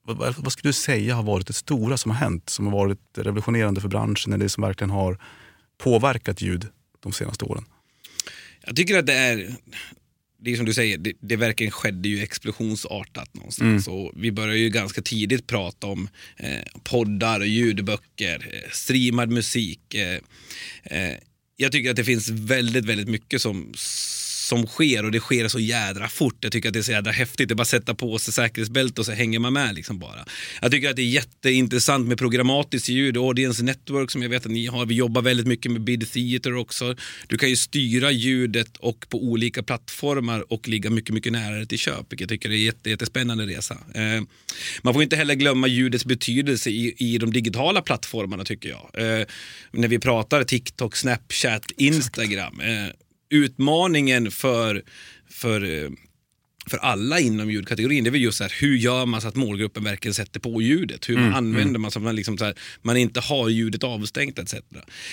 vad, 0.03 0.35
vad- 0.37 0.51
skulle 0.53 0.69
du 0.69 0.73
säga 0.73 1.15
har 1.15 1.23
varit 1.23 1.47
det 1.47 1.53
stora 1.53 1.97
som 1.97 2.11
har 2.11 2.17
hänt? 2.17 2.49
Som 2.49 2.65
har 2.65 2.73
varit 2.73 2.99
revolutionerande 3.17 3.81
för 3.81 3.87
branschen 3.87 4.33
eller 4.33 4.43
det 4.45 4.49
som 4.49 4.61
verkligen 4.63 4.89
har 4.91 5.17
påverkat 5.77 6.41
ljud 6.41 6.67
de 6.99 7.11
senaste 7.13 7.45
åren? 7.45 7.65
Jag 8.65 8.75
tycker 8.75 8.97
att 8.97 9.05
det 9.05 9.13
är, 9.13 9.55
det 10.41 10.51
är 10.51 10.55
som 10.55 10.65
du 10.65 10.73
säger, 10.73 10.97
det, 10.97 11.13
det 11.19 11.35
verkligen 11.35 11.71
skedde 11.71 12.09
ju 12.09 12.19
explosionsartat 12.23 13.33
någonstans. 13.33 13.87
Och 13.87 14.11
vi 14.15 14.31
började 14.31 14.57
ju 14.57 14.69
ganska 14.69 15.01
tidigt 15.01 15.47
prata 15.47 15.87
om 15.87 16.09
eh, 16.37 16.63
poddar, 16.83 17.39
och 17.39 17.47
ljudböcker, 17.47 18.49
eh, 18.53 18.69
streamad 18.71 19.29
musik. 19.29 19.93
Eh, 19.93 20.19
eh, 20.83 21.17
jag 21.55 21.71
tycker 21.71 21.89
att 21.89 21.95
det 21.95 22.03
finns 22.03 22.29
väldigt, 22.29 22.85
väldigt 22.85 23.07
mycket 23.07 23.41
som, 23.41 23.73
som 24.53 24.67
sker 24.67 25.05
och 25.05 25.11
det 25.11 25.19
sker 25.19 25.47
så 25.47 25.59
jädra 25.59 26.09
fort. 26.09 26.37
Jag 26.39 26.51
tycker 26.51 26.69
att 26.69 26.73
det 26.73 26.79
är 26.79 26.83
så 26.83 26.91
jädra 26.91 27.11
häftigt. 27.11 27.47
Det 27.47 27.53
är 27.53 27.55
bara 27.55 27.61
att 27.61 27.67
sätta 27.67 27.95
på 27.95 28.19
sig 28.19 28.33
säkerhetsbälte 28.33 29.01
och 29.01 29.05
så 29.05 29.11
hänger 29.11 29.39
man 29.39 29.53
med. 29.53 29.75
Liksom 29.75 29.99
bara. 29.99 30.25
Jag 30.61 30.71
tycker 30.71 30.89
att 30.89 30.95
det 30.95 31.01
är 31.01 31.07
jätteintressant 31.07 32.07
med 32.07 32.17
programmatiskt 32.17 32.89
ljud, 32.89 33.17
Audience 33.17 33.63
Network 33.63 34.11
som 34.11 34.21
jag 34.21 34.29
vet 34.29 34.45
att 34.45 34.51
ni 34.51 34.65
har. 34.65 34.85
Vi 34.85 34.95
jobbar 34.95 35.21
väldigt 35.21 35.47
mycket 35.47 35.71
med 35.71 35.81
Bid 35.81 36.11
Theater 36.11 36.55
också. 36.55 36.95
Du 37.27 37.37
kan 37.37 37.49
ju 37.49 37.55
styra 37.55 38.11
ljudet 38.11 38.77
och 38.77 39.05
på 39.09 39.23
olika 39.23 39.63
plattformar 39.63 40.53
och 40.53 40.67
ligga 40.67 40.89
mycket, 40.89 41.13
mycket 41.13 41.31
närare 41.31 41.65
till 41.65 41.79
köp, 41.79 42.05
vilket 42.09 42.19
jag 42.19 42.29
tycker 42.29 42.49
är 42.49 42.53
en 42.53 42.61
jätte, 42.61 42.89
jättespännande 42.89 43.45
resa. 43.45 43.77
Eh, 43.95 44.23
man 44.81 44.93
får 44.93 45.03
inte 45.03 45.15
heller 45.15 45.35
glömma 45.35 45.67
ljudets 45.67 46.05
betydelse 46.05 46.69
i, 46.69 46.95
i 46.97 47.17
de 47.17 47.33
digitala 47.33 47.81
plattformarna 47.81 48.43
tycker 48.43 48.69
jag. 48.69 48.89
Eh, 48.93 49.25
när 49.71 49.87
vi 49.87 49.99
pratar 49.99 50.43
TikTok, 50.43 50.95
Snapchat, 50.95 51.71
Instagram. 51.77 52.59
Eh, 52.59 52.89
utmaningen 53.33 54.31
för, 54.31 54.83
för, 55.29 55.83
eh, 55.83 55.89
för 56.67 56.77
alla 56.77 57.19
inom 57.19 57.51
ljudkategorin, 57.51 58.03
det 58.03 58.09
är 58.09 58.11
väl 58.11 58.21
just 58.21 58.37
så 58.37 58.43
här, 58.43 58.53
hur 58.61 58.77
gör 58.77 59.05
man 59.05 59.21
så 59.21 59.27
att 59.27 59.35
målgruppen 59.35 59.83
verkligen 59.83 60.13
sätter 60.13 60.39
på 60.39 60.61
ljudet? 60.61 61.09
Hur 61.09 61.17
man 61.17 61.33
använder 61.33 61.79
man 61.79 61.91
så 61.91 61.99
att 61.99 62.03
man, 62.03 62.15
liksom 62.15 62.37
så 62.37 62.45
här, 62.45 62.55
man 62.81 62.97
inte 62.97 63.19
har 63.19 63.49
ljudet 63.49 63.83
avstängt 63.83 64.39
etc. 64.39 64.55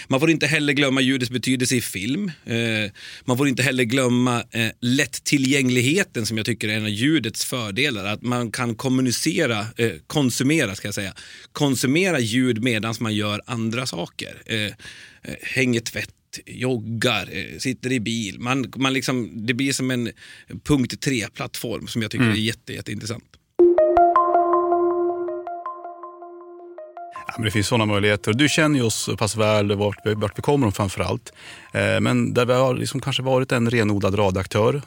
Man 0.08 0.20
får 0.20 0.30
inte 0.30 0.46
heller 0.46 0.72
glömma 0.72 1.00
ljudets 1.00 1.30
betydelse 1.30 1.76
i 1.76 1.80
film. 1.80 2.32
Eh, 2.44 2.92
man 3.24 3.36
får 3.36 3.48
inte 3.48 3.62
heller 3.62 3.84
glömma 3.84 4.44
eh, 4.50 4.70
lättillgängligheten 4.80 6.26
som 6.26 6.36
jag 6.36 6.46
tycker 6.46 6.68
är 6.68 6.76
en 6.76 6.84
av 6.84 6.90
ljudets 6.90 7.44
fördelar. 7.44 8.04
Att 8.04 8.22
man 8.22 8.52
kan 8.52 8.74
kommunicera, 8.74 9.66
eh, 9.76 9.92
konsumera 10.06 10.74
ska 10.74 10.88
jag 10.88 10.94
säga, 10.94 11.14
konsumera 11.52 12.18
ljud 12.20 12.62
medan 12.62 12.94
man 13.00 13.14
gör 13.14 13.42
andra 13.46 13.86
saker. 13.86 14.42
Eh, 14.46 14.64
eh, 14.64 14.72
hänger 15.42 15.80
tvätt 15.80 16.14
joggar, 16.46 17.28
eh, 17.32 17.58
sitter 17.58 17.92
i 17.92 18.00
bil. 18.00 18.40
Man, 18.40 18.72
man 18.76 18.92
liksom, 18.92 19.46
det 19.46 19.54
blir 19.54 19.72
som 19.72 19.90
en 19.90 20.10
punkt 20.64 21.06
3-plattform 21.06 21.86
som 21.86 22.02
jag 22.02 22.10
tycker 22.10 22.24
är 22.24 22.34
jätte, 22.34 22.72
jätteintressant. 22.72 23.24
Ja, 27.26 27.34
men 27.36 27.44
det 27.44 27.50
finns 27.50 27.66
sådana 27.66 27.86
möjligheter. 27.86 28.32
Du 28.32 28.48
känner 28.48 28.78
ju 28.78 28.84
oss 28.84 28.94
så 28.94 29.16
pass 29.16 29.36
väl 29.36 29.72
vart 29.76 29.98
vi, 30.04 30.14
vart 30.14 30.38
vi 30.38 30.42
kommer 30.42 30.70
framför 30.70 31.02
allt. 31.02 31.32
Eh, 31.72 32.00
men 32.00 32.34
där 32.34 32.46
vi 32.46 32.52
har 32.52 32.74
liksom 32.74 33.00
kanske 33.00 33.22
varit 33.22 33.52
en 33.52 33.70
renodlad 33.70 34.18
radioaktör 34.18 34.82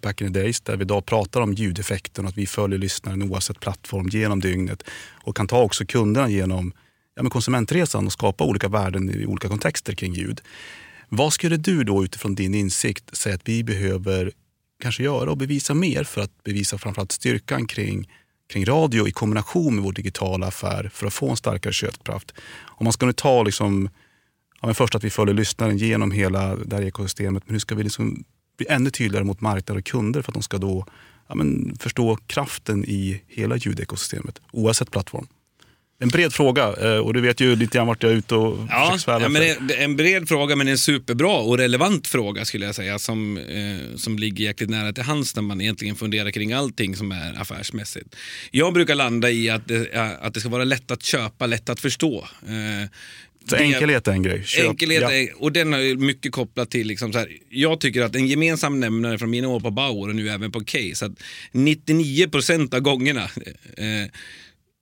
back 0.00 0.20
in 0.20 0.32
the 0.32 0.40
days 0.40 0.60
där 0.60 0.76
vi 0.76 0.82
idag 0.82 1.06
pratar 1.06 1.40
om 1.40 1.52
ljudeffekten 1.52 2.24
och 2.24 2.28
att 2.28 2.38
vi 2.38 2.46
följer 2.46 2.78
lyssnaren 2.78 3.22
oavsett 3.22 3.60
plattform 3.60 4.08
genom 4.08 4.40
dygnet 4.40 4.82
och 5.24 5.36
kan 5.36 5.46
ta 5.46 5.62
också 5.62 5.84
kunderna 5.86 6.28
genom 6.28 6.72
ja, 7.18 7.22
men 7.22 7.30
konsumentresan 7.30 8.06
och 8.06 8.12
skapa 8.12 8.44
olika 8.44 8.68
värden 8.68 9.10
i 9.10 9.26
olika 9.26 9.48
kontexter 9.48 9.92
kring 9.92 10.14
ljud. 10.14 10.40
Vad 11.08 11.32
skulle 11.32 11.56
du 11.56 11.84
då 11.84 12.04
utifrån 12.04 12.34
din 12.34 12.54
insikt 12.54 13.16
säga 13.16 13.34
att 13.34 13.48
vi 13.48 13.64
behöver 13.64 14.32
kanske 14.82 15.02
göra 15.02 15.30
och 15.30 15.36
bevisa 15.36 15.74
mer 15.74 16.04
för 16.04 16.20
att 16.20 16.44
bevisa 16.44 16.78
framförallt 16.78 17.12
styrkan 17.12 17.66
kring, 17.66 18.10
kring 18.52 18.64
radio 18.64 19.08
i 19.08 19.12
kombination 19.12 19.74
med 19.74 19.84
vår 19.84 19.92
digitala 19.92 20.46
affär 20.46 20.90
för 20.94 21.06
att 21.06 21.14
få 21.14 21.30
en 21.30 21.36
starkare 21.36 21.72
köpkraft? 21.72 22.34
Om 22.64 22.84
man 22.84 22.92
ska 22.92 23.06
nu 23.06 23.12
ta 23.12 23.42
liksom 23.42 23.88
ja, 24.60 24.66
men 24.66 24.74
först 24.74 24.94
att 24.94 25.04
vi 25.04 25.10
följer 25.10 25.34
lyssnaren 25.34 25.78
genom 25.78 26.10
hela 26.10 26.56
det 26.56 26.76
här 26.76 26.82
ekosystemet. 26.82 27.42
Men 27.46 27.54
hur 27.54 27.60
ska 27.60 27.74
vi 27.74 27.82
liksom 27.82 28.24
bli 28.56 28.66
ännu 28.68 28.90
tydligare 28.90 29.24
mot 29.24 29.40
marknader 29.40 29.78
och 29.78 29.86
kunder 29.86 30.22
för 30.22 30.30
att 30.30 30.34
de 30.34 30.42
ska 30.42 30.58
då 30.58 30.86
ja, 31.28 31.34
men 31.34 31.76
förstå 31.78 32.16
kraften 32.26 32.84
i 32.84 33.22
hela 33.26 33.56
ljudekosystemet 33.56 34.40
oavsett 34.52 34.90
plattform? 34.90 35.26
En 36.00 36.08
bred 36.08 36.32
fråga 36.32 36.62
eh, 36.82 36.98
och 36.98 37.14
du 37.14 37.20
vet 37.20 37.40
ju 37.40 37.56
lite 37.56 37.78
grann 37.78 37.86
vart 37.86 38.02
jag 38.02 38.12
är 38.12 38.16
ute 38.16 38.34
och 38.34 38.66
Ja, 38.70 38.90
försöker 38.92 39.20
ja, 39.20 39.28
men 39.28 39.70
en 39.78 39.96
bred 39.96 40.28
fråga 40.28 40.56
men 40.56 40.68
en 40.68 40.78
superbra 40.78 41.36
och 41.36 41.58
relevant 41.58 42.06
fråga 42.06 42.44
skulle 42.44 42.66
jag 42.66 42.74
säga 42.74 42.98
som, 42.98 43.38
eh, 43.38 43.96
som 43.96 44.18
ligger 44.18 44.44
jäkligt 44.44 44.70
nära 44.70 44.92
till 44.92 45.02
hands 45.02 45.36
när 45.36 45.42
man 45.42 45.60
egentligen 45.60 45.96
funderar 45.96 46.30
kring 46.30 46.52
allting 46.52 46.96
som 46.96 47.12
är 47.12 47.40
affärsmässigt. 47.40 48.16
Jag 48.50 48.74
brukar 48.74 48.94
landa 48.94 49.30
i 49.30 49.50
att 49.50 49.68
det, 49.68 49.94
att 50.20 50.34
det 50.34 50.40
ska 50.40 50.48
vara 50.48 50.64
lätt 50.64 50.90
att 50.90 51.02
köpa, 51.02 51.46
lätt 51.46 51.68
att 51.68 51.80
förstå. 51.80 52.28
Eh, 52.46 52.88
Så 53.50 53.56
enkelhet 53.56 54.08
är 54.08 54.12
en 54.12 54.22
grej. 54.22 54.42
Köp- 54.44 54.68
Enkelhet, 54.68 55.02
ja. 55.02 55.12
är, 55.12 55.42
och 55.42 55.52
den 55.52 55.72
har 55.72 55.96
mycket 55.96 56.32
kopplat 56.32 56.70
till, 56.70 56.86
liksom 56.86 57.12
så 57.12 57.18
här, 57.18 57.28
jag 57.50 57.80
tycker 57.80 58.02
att 58.02 58.16
en 58.16 58.26
gemensam 58.26 58.80
nämnare 58.80 59.18
från 59.18 59.30
mina 59.30 59.48
år 59.48 59.60
på 59.60 59.70
Bauer 59.70 60.08
och 60.08 60.16
nu 60.16 60.28
även 60.28 60.52
på 60.52 60.60
Case, 60.64 61.06
att 61.06 61.12
99% 61.52 62.74
av 62.74 62.80
gångerna 62.80 63.22
eh, 63.76 64.10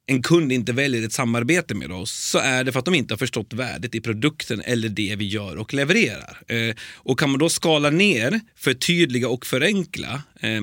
en 0.08 0.22
kund 0.22 0.52
inte 0.52 0.72
väljer 0.72 1.06
ett 1.06 1.12
samarbete 1.12 1.74
med 1.74 1.92
oss 1.92 2.12
så 2.12 2.38
är 2.38 2.64
det 2.64 2.72
för 2.72 2.78
att 2.78 2.84
de 2.84 2.94
inte 2.94 3.14
har 3.14 3.18
förstått 3.18 3.52
värdet 3.52 3.94
i 3.94 4.00
produkten 4.00 4.62
eller 4.64 4.88
det 4.88 5.16
vi 5.16 5.26
gör 5.26 5.56
och 5.56 5.74
levererar. 5.74 6.42
Eh, 6.48 6.74
och 6.94 7.18
kan 7.18 7.30
man 7.30 7.38
då 7.38 7.48
skala 7.48 7.90
ner, 7.90 8.40
förtydliga 8.56 9.28
och 9.28 9.46
förenkla. 9.46 10.22
Eh, 10.40 10.62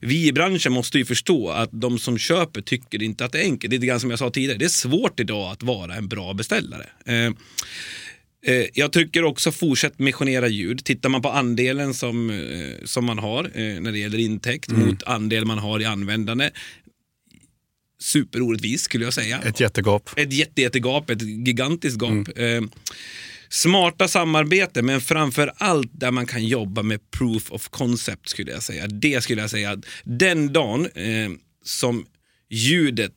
vi 0.00 0.26
i 0.26 0.32
branschen 0.32 0.72
måste 0.72 0.98
ju 0.98 1.04
förstå 1.04 1.50
att 1.50 1.70
de 1.72 1.98
som 1.98 2.18
köper 2.18 2.60
tycker 2.60 3.02
inte 3.02 3.24
att 3.24 3.32
det 3.32 3.40
är 3.40 3.44
enkelt. 3.44 3.70
Det 3.70 3.76
är 3.76 3.78
lite 3.78 3.86
grann 3.86 4.00
som 4.00 4.10
jag 4.10 4.18
sa 4.18 4.30
tidigare, 4.30 4.58
det 4.58 4.64
är 4.64 4.68
svårt 4.68 5.20
idag 5.20 5.52
att 5.52 5.62
vara 5.62 5.94
en 5.94 6.08
bra 6.08 6.34
beställare. 6.34 6.86
Eh, 7.04 7.32
Jag 8.74 8.92
tycker 8.92 9.24
också 9.24 9.52
fortsätt 9.52 9.98
missionera 9.98 10.48
ljud. 10.48 10.84
Tittar 10.84 11.08
man 11.08 11.22
på 11.22 11.28
andelen 11.30 11.94
som, 11.94 12.44
som 12.84 13.04
man 13.04 13.18
har 13.18 13.50
när 13.80 13.92
det 13.92 13.98
gäller 13.98 14.18
intäkt 14.18 14.70
mot 14.70 15.02
andel 15.02 15.44
man 15.44 15.58
har 15.58 15.80
i 15.80 15.84
användande. 15.84 16.50
Superorättvist 18.02 18.84
skulle 18.84 19.04
jag 19.04 19.14
säga. 19.14 19.40
Ett 19.40 19.60
jättegap. 19.60 20.10
Ett 20.16 20.32
jätte, 20.32 20.62
jättegap, 20.62 21.10
ett 21.10 21.22
gigantiskt 21.22 22.02
gap. 22.02 22.38
Eh, 22.38 22.62
smarta 23.48 24.08
samarbete, 24.08 24.82
men 24.82 25.00
framför 25.00 25.52
allt 25.56 25.90
där 25.92 26.10
man 26.10 26.26
kan 26.26 26.44
jobba 26.44 26.82
med 26.82 27.10
proof 27.10 27.52
of 27.52 27.68
concept 27.68 28.28
skulle 28.28 28.52
jag 28.52 28.62
säga. 28.62 28.86
Det 28.86 29.22
skulle 29.22 29.40
jag 29.40 29.50
säga. 29.50 29.76
Den 30.04 30.52
dagen 30.52 30.86
eh, 30.86 31.30
som 31.64 32.06
ljudet 32.50 33.12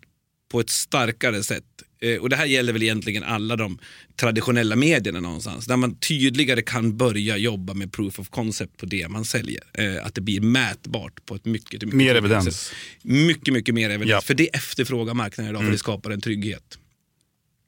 på 0.55 0.59
ett 0.59 0.69
starkare 0.69 1.43
sätt 1.43 1.63
eh, 2.01 2.17
och 2.21 2.29
det 2.29 2.35
här 2.35 2.45
gäller 2.45 2.74
väl 2.74 2.83
egentligen 2.83 3.24
alla 3.24 3.55
de 3.55 3.77
traditionella 4.15 4.75
medierna 4.75 5.19
någonstans, 5.19 5.65
där 5.65 5.77
man 5.77 5.95
tydligare 5.95 6.62
kan 6.62 6.97
börja 6.97 7.38
jobba 7.38 7.74
med 7.74 7.93
proof 7.93 8.19
of 8.19 8.29
concept 8.29 8.77
på 8.77 8.85
det 8.85 9.07
man 9.07 9.25
säljer. 9.25 9.63
Eh, 9.74 10.05
att 10.05 10.15
det 10.15 10.21
blir 10.21 10.41
mätbart 10.41 11.25
på 11.25 11.35
ett 11.35 11.45
mycket, 11.45 11.71
mycket 11.83 11.93
Mer 11.93 12.15
evidens. 12.15 12.45
sätt. 12.45 12.75
Mycket, 13.01 13.53
mycket 13.53 13.75
mer 13.75 13.89
evidens. 13.89 14.09
Ja. 14.09 14.21
För 14.21 14.33
det 14.33 14.55
efterfrågar 14.55 15.13
marknaden 15.13 15.50
idag, 15.51 15.63
för 15.63 15.71
det 15.71 15.77
skapar 15.77 16.12
en 16.12 16.21
trygghet. 16.21 16.77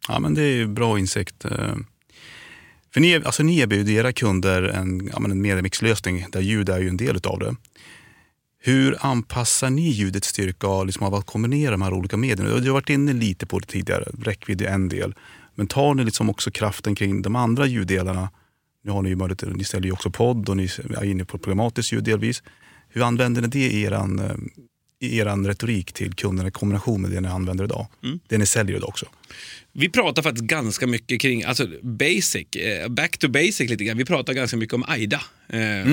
Ja, 0.07 0.19
men 0.19 0.33
det 0.33 0.41
är 0.41 0.55
ju 0.55 0.67
bra 0.67 0.99
insikt. 0.99 1.45
eh. 1.45 1.75
För 2.93 2.99
ni, 3.01 3.15
alltså 3.15 3.43
ni 3.43 3.59
erbjuder 3.59 3.93
era 3.93 4.13
kunder 4.13 4.63
en, 4.63 5.09
ja, 5.13 5.25
en 5.25 5.41
mediamixlösning 5.41 6.25
där 6.31 6.41
ljud 6.41 6.69
är 6.69 6.79
ju 6.79 6.89
en 6.89 6.97
del 6.97 7.15
utav 7.15 7.39
det. 7.39 7.55
Hur 8.67 8.97
anpassar 8.99 9.69
ni 9.69 9.89
ljudets 9.89 10.27
styrka 10.27 10.83
liksom 10.83 11.05
av 11.05 11.15
att 11.15 11.25
kombinera 11.25 11.71
de 11.71 11.81
här 11.81 11.93
olika 11.93 12.17
medierna? 12.17 12.59
Du 12.59 12.69
har 12.69 12.73
varit 12.73 12.89
inne 12.89 13.13
lite 13.13 13.45
på 13.45 13.59
det 13.59 13.65
tidigare, 13.65 14.03
räckvidd 14.23 14.61
är 14.61 14.67
en 14.67 14.89
del. 14.89 15.15
Men 15.55 15.67
tar 15.67 15.93
ni 15.93 16.03
liksom 16.03 16.29
också 16.29 16.51
kraften 16.51 16.95
kring 16.95 17.21
de 17.21 17.35
andra 17.35 17.65
ljuddelarna? 17.65 18.29
Nu 18.83 18.91
har 18.91 19.01
ni 19.01 19.09
ju 19.09 19.15
möjlighet, 19.15 19.43
ni 19.55 19.63
ställer 19.63 19.85
ju 19.85 19.91
också 19.91 20.11
podd 20.11 20.49
och 20.49 20.57
ni 20.57 20.69
är 20.97 21.03
inne 21.03 21.25
på 21.25 21.37
programmatiskt 21.37 21.91
ljud 21.91 22.03
delvis. 22.03 22.43
Hur 22.89 23.01
använder 23.01 23.41
ni 23.41 23.47
det 23.47 23.59
i 23.59 23.83
eran, 23.83 24.19
eh, 24.19 24.35
i 24.99 25.17
eran 25.17 25.47
retorik 25.47 25.93
till 25.93 26.13
kunderna 26.13 26.47
i 26.47 26.51
kombination 26.51 27.01
med 27.01 27.11
det 27.11 27.21
ni 27.21 27.27
använder 27.27 27.63
idag? 27.63 27.87
Det 28.27 28.37
ni 28.37 28.45
säljer 28.45 28.77
idag 28.77 28.89
också. 28.89 29.05
Vi 29.73 29.89
pratar 29.89 30.21
faktiskt 30.21 30.45
ganska 30.45 30.87
mycket 30.87 31.21
kring 31.21 31.43
alltså 31.43 31.67
basic, 31.81 32.55
eh, 32.55 32.87
back 32.89 33.17
to 33.17 33.27
basic 33.27 33.69
lite 33.69 33.83
grann. 33.83 33.97
Vi 33.97 34.05
pratar 34.05 34.33
ganska 34.33 34.57
mycket 34.57 34.73
om 34.73 34.83
AIDA. 34.87 35.21
Eh, 35.49 35.85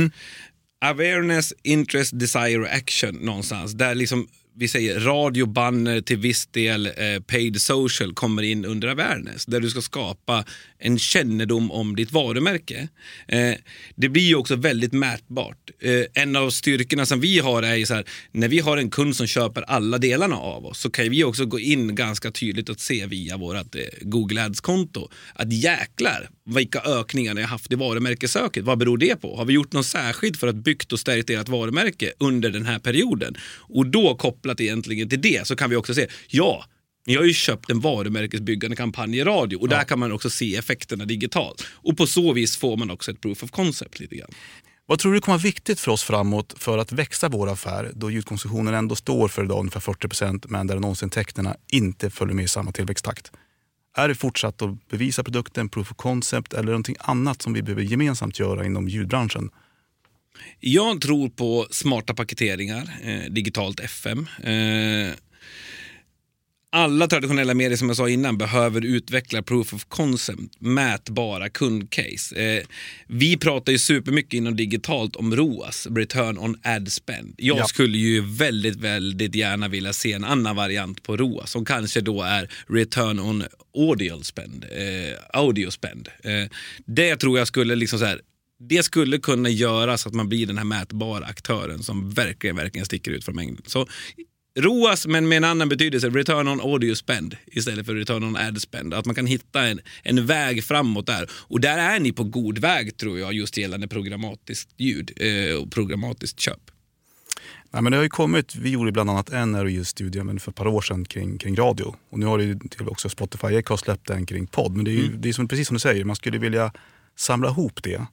Awareness, 0.80 1.52
interest, 1.62 2.18
desire 2.18 2.58
och 2.58 2.72
action 2.72 3.14
någonstans. 3.14 3.72
Där 3.72 3.94
liksom 3.94 4.28
vi 4.56 4.68
säger 4.68 5.00
radio, 5.00 5.46
banner, 5.46 6.00
till 6.00 6.18
viss 6.18 6.46
del 6.46 6.86
eh, 6.86 7.20
paid 7.26 7.60
social 7.60 8.14
kommer 8.14 8.42
in 8.42 8.64
under 8.64 8.88
awareness. 8.88 9.46
Där 9.46 9.60
du 9.60 9.70
ska 9.70 9.80
skapa 9.80 10.44
en 10.78 10.98
kännedom 10.98 11.70
om 11.70 11.96
ditt 11.96 12.12
varumärke. 12.12 12.88
Eh, 13.28 13.54
det 13.94 14.08
blir 14.08 14.22
ju 14.22 14.34
också 14.34 14.56
väldigt 14.56 14.92
mätbart. 14.92 15.70
Eh, 15.80 16.22
en 16.22 16.36
av 16.36 16.50
styrkorna 16.50 17.06
som 17.06 17.20
vi 17.20 17.38
har 17.38 17.62
är 17.62 17.74
ju 17.74 17.86
så 17.86 17.94
här, 17.94 18.04
när 18.32 18.48
vi 18.48 18.58
har 18.58 18.76
en 18.76 18.90
kund 18.90 19.16
som 19.16 19.26
köper 19.26 19.62
alla 19.62 19.98
delarna 19.98 20.36
av 20.36 20.66
oss 20.66 20.80
så 20.80 20.90
kan 20.90 21.10
vi 21.10 21.24
också 21.24 21.46
gå 21.46 21.60
in 21.60 21.94
ganska 21.94 22.30
tydligt 22.30 22.68
och 22.68 22.80
se 22.80 23.06
via 23.06 23.36
vårt 23.36 23.74
eh, 23.74 23.82
Google 24.00 24.44
Ads-konto 24.44 25.10
att 25.34 25.52
jäklar 25.52 26.28
vilka 26.46 26.80
ökningar 26.80 27.34
ni 27.34 27.40
har 27.40 27.48
haft 27.48 27.72
i 27.72 27.74
varumärkessöket. 27.74 28.64
Vad 28.64 28.78
beror 28.78 28.98
det 28.98 29.16
på? 29.16 29.36
Har 29.36 29.44
vi 29.44 29.52
gjort 29.52 29.72
något 29.72 29.86
särskilt 29.86 30.36
för 30.36 30.46
att 30.46 30.54
byggt 30.54 30.92
och 30.92 31.00
stärkt 31.00 31.30
ert 31.30 31.48
varumärke 31.48 32.12
under 32.18 32.50
den 32.50 32.66
här 32.66 32.78
perioden? 32.78 33.36
Och 33.58 33.86
då 33.86 34.14
kopplar 34.14 34.43
kopplat 34.44 34.60
egentligen 34.60 35.08
till 35.08 35.20
det 35.20 35.46
så 35.46 35.56
kan 35.56 35.70
vi 35.70 35.76
också 35.76 35.94
se, 35.94 36.06
ja, 36.28 36.64
ni 37.06 37.16
har 37.16 37.24
ju 37.24 37.32
köpt 37.32 37.70
en 37.70 37.80
varumärkesbyggande 37.80 38.76
kampanj 38.76 39.18
i 39.18 39.24
radio 39.24 39.56
och 39.56 39.68
där 39.68 39.84
kan 39.84 39.98
man 39.98 40.12
också 40.12 40.30
se 40.30 40.56
effekterna 40.56 41.04
digitalt. 41.04 41.64
Och 41.84 41.96
på 41.96 42.06
så 42.06 42.32
vis 42.32 42.56
får 42.56 42.76
man 42.76 42.90
också 42.90 43.10
ett 43.10 43.20
proof 43.20 43.42
of 43.42 43.50
concept 43.50 44.00
lite 44.00 44.16
grann. 44.16 44.30
Vad 44.86 44.98
tror 44.98 45.14
du 45.14 45.20
kommer 45.20 45.38
vara 45.38 45.42
viktigt 45.42 45.80
för 45.80 45.92
oss 45.92 46.02
framåt 46.02 46.54
för 46.58 46.78
att 46.78 46.92
växa 46.92 47.28
vår 47.28 47.50
affär 47.50 47.90
då 47.94 48.10
ljudkonsumtionen 48.10 48.74
ändå 48.74 48.94
står 48.94 49.28
för 49.28 49.44
idag 49.44 49.58
ungefär 49.58 49.80
40% 49.80 50.46
men 50.48 50.66
där 50.66 50.76
annonsintäkterna 50.76 51.56
inte 51.72 52.10
följer 52.10 52.34
med 52.34 52.44
i 52.44 52.48
samma 52.48 52.72
tillväxttakt? 52.72 53.32
Är 53.96 54.08
det 54.08 54.14
fortsatt 54.14 54.62
att 54.62 54.88
bevisa 54.88 55.24
produkten, 55.24 55.68
proof 55.68 55.90
of 55.90 55.96
concept 55.96 56.52
eller 56.52 56.72
någonting 56.72 56.96
annat 56.98 57.42
som 57.42 57.52
vi 57.52 57.62
behöver 57.62 57.82
gemensamt 57.82 58.38
göra 58.38 58.64
inom 58.64 58.88
ljudbranschen? 58.88 59.50
Jag 60.60 61.00
tror 61.00 61.28
på 61.28 61.66
smarta 61.70 62.14
paketeringar, 62.14 62.90
eh, 63.04 63.30
digitalt 63.32 63.80
FM. 63.80 64.26
Eh, 64.42 65.14
alla 66.76 67.06
traditionella 67.06 67.54
medier 67.54 67.76
som 67.76 67.88
jag 67.88 67.96
sa 67.96 68.08
innan 68.08 68.38
behöver 68.38 68.84
utveckla 68.84 69.42
proof 69.42 69.72
of 69.74 69.84
concept, 69.84 70.40
mätbara 70.58 71.48
kundcase. 71.48 72.36
Eh, 72.36 72.62
vi 73.08 73.36
pratar 73.36 73.72
ju 73.72 73.78
supermycket 73.78 74.34
inom 74.34 74.56
digitalt 74.56 75.16
om 75.16 75.36
ROAS, 75.36 75.86
return 75.96 76.38
on 76.38 76.56
ad 76.62 76.92
spend. 76.92 77.34
Jag 77.38 77.58
Ja. 77.58 77.64
skulle 77.64 77.98
ju 77.98 78.20
väldigt, 78.20 78.76
väldigt 78.76 79.34
gärna 79.34 79.68
vilja 79.68 79.92
se 79.92 80.12
en 80.12 80.24
annan 80.24 80.56
variant 80.56 81.02
på 81.02 81.16
ROAS 81.16 81.50
som 81.50 81.64
kanske 81.64 82.00
då 82.00 82.22
är 82.22 82.48
return 82.68 83.20
on 83.20 83.44
audio 83.76 84.22
spend. 84.22 84.64
Eh, 84.64 85.40
audio 85.40 85.70
spend. 85.70 86.08
Eh, 86.24 86.50
det 86.86 87.16
tror 87.16 87.38
jag 87.38 87.48
skulle 87.48 87.74
liksom 87.74 87.98
så 87.98 88.04
här 88.04 88.20
det 88.68 88.82
skulle 88.82 89.18
kunna 89.18 89.48
göra 89.48 89.98
så 89.98 90.08
att 90.08 90.14
man 90.14 90.28
blir 90.28 90.46
den 90.46 90.58
här 90.58 90.64
mätbara 90.64 91.24
aktören 91.24 91.82
som 91.82 92.10
verkligen, 92.10 92.56
verkligen 92.56 92.86
sticker 92.86 93.10
ut 93.10 93.24
från 93.24 93.36
mängden. 93.36 93.62
Så 93.66 93.86
ROAS, 94.58 95.06
men 95.06 95.28
med 95.28 95.36
en 95.36 95.44
annan 95.44 95.68
betydelse, 95.68 96.08
return 96.08 96.48
on 96.48 96.60
audio 96.60 96.94
spend 96.94 97.36
istället 97.46 97.86
för 97.86 97.94
return 97.94 98.24
on 98.24 98.36
ad 98.36 98.60
spend. 98.60 98.94
Att 98.94 99.06
man 99.06 99.14
kan 99.14 99.26
hitta 99.26 99.66
en, 99.66 99.80
en 100.02 100.26
väg 100.26 100.64
framåt 100.64 101.06
där. 101.06 101.30
Och 101.32 101.60
där 101.60 101.78
är 101.78 102.00
ni 102.00 102.12
på 102.12 102.24
god 102.24 102.58
väg 102.58 102.96
tror 102.96 103.18
jag, 103.18 103.32
just 103.32 103.56
gällande 103.56 103.88
programmatiskt 103.88 104.70
ljud 104.76 105.12
eh, 105.16 105.56
och 105.56 105.72
programmatiskt 105.72 106.40
köp. 106.40 106.70
Nej, 107.70 107.82
men 107.82 107.92
det 107.92 107.98
har 107.98 108.08
kommit, 108.08 108.56
vi 108.56 108.70
gjorde 108.70 108.92
bland 108.92 109.10
annat 109.10 109.30
en 109.30 109.62
ROI-studie 109.62 110.22
men 110.22 110.40
för 110.40 110.50
ett 110.50 110.56
par 110.56 110.66
år 110.66 110.80
sedan 110.80 111.04
kring, 111.04 111.38
kring 111.38 111.56
radio. 111.56 111.94
Och 112.10 112.18
nu 112.18 112.26
har 112.26 112.38
ju 112.38 112.58
också 112.80 113.08
Spotify 113.08 113.62
har 113.66 113.76
släppt 113.76 114.10
en 114.10 114.26
kring 114.26 114.46
podd. 114.46 114.72
Men 114.72 114.84
det 114.84 114.90
är, 114.90 114.94
ju, 114.94 115.08
det 115.16 115.28
är 115.28 115.32
som, 115.32 115.48
precis 115.48 115.66
som 115.66 115.74
du 115.74 115.80
säger, 115.80 116.04
man 116.04 116.16
skulle 116.16 116.38
vilja 116.38 116.72
samla 117.16 117.48
ihop 117.48 117.82
det 117.82 118.06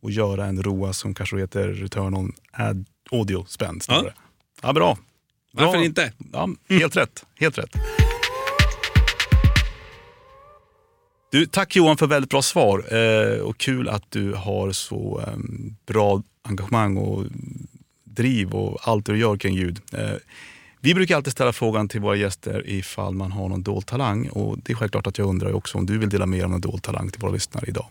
och 0.00 0.10
göra 0.10 0.46
en 0.46 0.62
ROA 0.62 0.92
som 0.92 1.14
kanske 1.14 1.38
heter 1.38 1.68
Return 1.68 2.14
on 2.14 2.32
Ad 2.52 2.84
Audio 3.12 3.44
Spend. 3.48 3.82
snarare. 3.82 4.14
Ja. 4.62 4.72
bra. 4.72 4.98
Varför 5.52 5.72
Bra. 5.72 5.84
inte? 5.84 6.12
Ja, 6.32 6.48
helt 6.68 6.96
rätt. 6.96 7.26
Helt 7.34 7.58
rätt. 7.58 7.70
Du, 11.30 11.46
tack 11.46 11.76
Johan 11.76 11.96
för 11.96 12.06
väldigt 12.06 12.30
bra 12.30 12.42
svar 12.42 12.94
eh, 12.94 13.40
och 13.40 13.58
kul 13.58 13.88
att 13.88 14.10
du 14.10 14.32
har 14.32 14.72
så 14.72 15.22
eh, 15.26 15.36
bra 15.86 16.22
engagemang 16.42 16.96
och 16.96 17.24
driv 18.04 18.50
och 18.50 18.88
allt 18.88 19.06
du 19.06 19.18
gör 19.18 19.36
kring 19.36 19.54
ljud. 19.54 19.80
Eh, 19.92 20.10
vi 20.80 20.94
brukar 20.94 21.16
alltid 21.16 21.32
ställa 21.32 21.52
frågan 21.52 21.88
till 21.88 22.00
våra 22.00 22.16
gäster 22.16 22.62
ifall 22.66 23.14
man 23.14 23.32
har 23.32 23.48
någon 23.48 23.62
dold 23.62 23.86
talang 23.86 24.28
och 24.28 24.58
det 24.58 24.72
är 24.72 24.76
självklart 24.76 25.06
att 25.06 25.18
jag 25.18 25.28
undrar 25.28 25.52
också 25.52 25.78
om 25.78 25.86
du 25.86 25.98
vill 25.98 26.08
dela 26.08 26.26
med 26.26 26.38
dig 26.38 26.44
av 26.44 26.50
någon 26.50 26.60
dold 26.60 26.82
talang 26.82 27.10
till 27.10 27.20
våra 27.20 27.32
lyssnare 27.32 27.64
idag. 27.68 27.86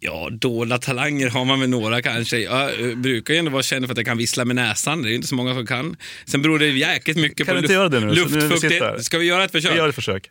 Ja, 0.00 0.28
dolda 0.32 0.78
talanger 0.78 1.28
har 1.28 1.44
man 1.44 1.60
väl 1.60 1.68
några 1.68 2.02
kanske. 2.02 2.38
Jag 2.38 2.80
eh, 2.90 2.96
brukar 2.96 3.34
ju 3.34 3.38
ändå 3.38 3.50
vara 3.50 3.62
känd 3.62 3.86
för 3.86 3.92
att 3.92 3.98
jag 3.98 4.06
kan 4.06 4.18
vissla 4.18 4.44
med 4.44 4.56
näsan. 4.56 5.02
Det 5.02 5.10
är 5.10 5.14
inte 5.14 5.28
så 5.28 5.34
många 5.34 5.54
som 5.54 5.66
kan. 5.66 5.96
Sen 6.26 6.42
beror 6.42 6.58
det 6.58 6.66
jäkligt 6.68 7.16
mycket 7.16 7.46
Kan 7.46 7.62
på 7.62 7.72
göra 7.72 7.88
det 7.88 8.00
nu? 8.00 8.06
Nu 8.06 8.12
vi 8.12 8.20
luftfuktighet. 8.20 8.82
här. 8.82 8.98
Ska 8.98 9.18
vi 9.18 9.26
göra 9.26 9.44
ett 9.44 9.52
försök? 9.52 9.70
Jag 9.70 9.76
gör 9.76 9.88
ett 9.88 9.94
försök. 9.94 10.30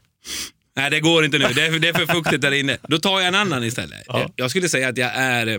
Nej, 0.76 0.92
det 0.92 1.00
går 1.00 1.26
inte 1.26 1.38
nu. 1.38 1.46
Det 1.56 1.62
är, 1.66 1.80
det 1.80 1.88
är 1.88 1.94
för 1.94 2.06
fuktigt 2.14 2.42
där 2.42 2.52
inne. 2.52 2.78
Då 2.88 2.98
tar 3.00 3.20
jag 3.20 3.28
en 3.28 3.36
annan 3.36 3.64
istället. 3.64 4.04
Ja. 4.08 4.32
Jag 4.36 4.50
skulle 4.50 4.70
säga 4.70 4.90
att 4.90 4.98
jag 4.98 5.12
är... 5.16 5.48
eh, 5.48 5.58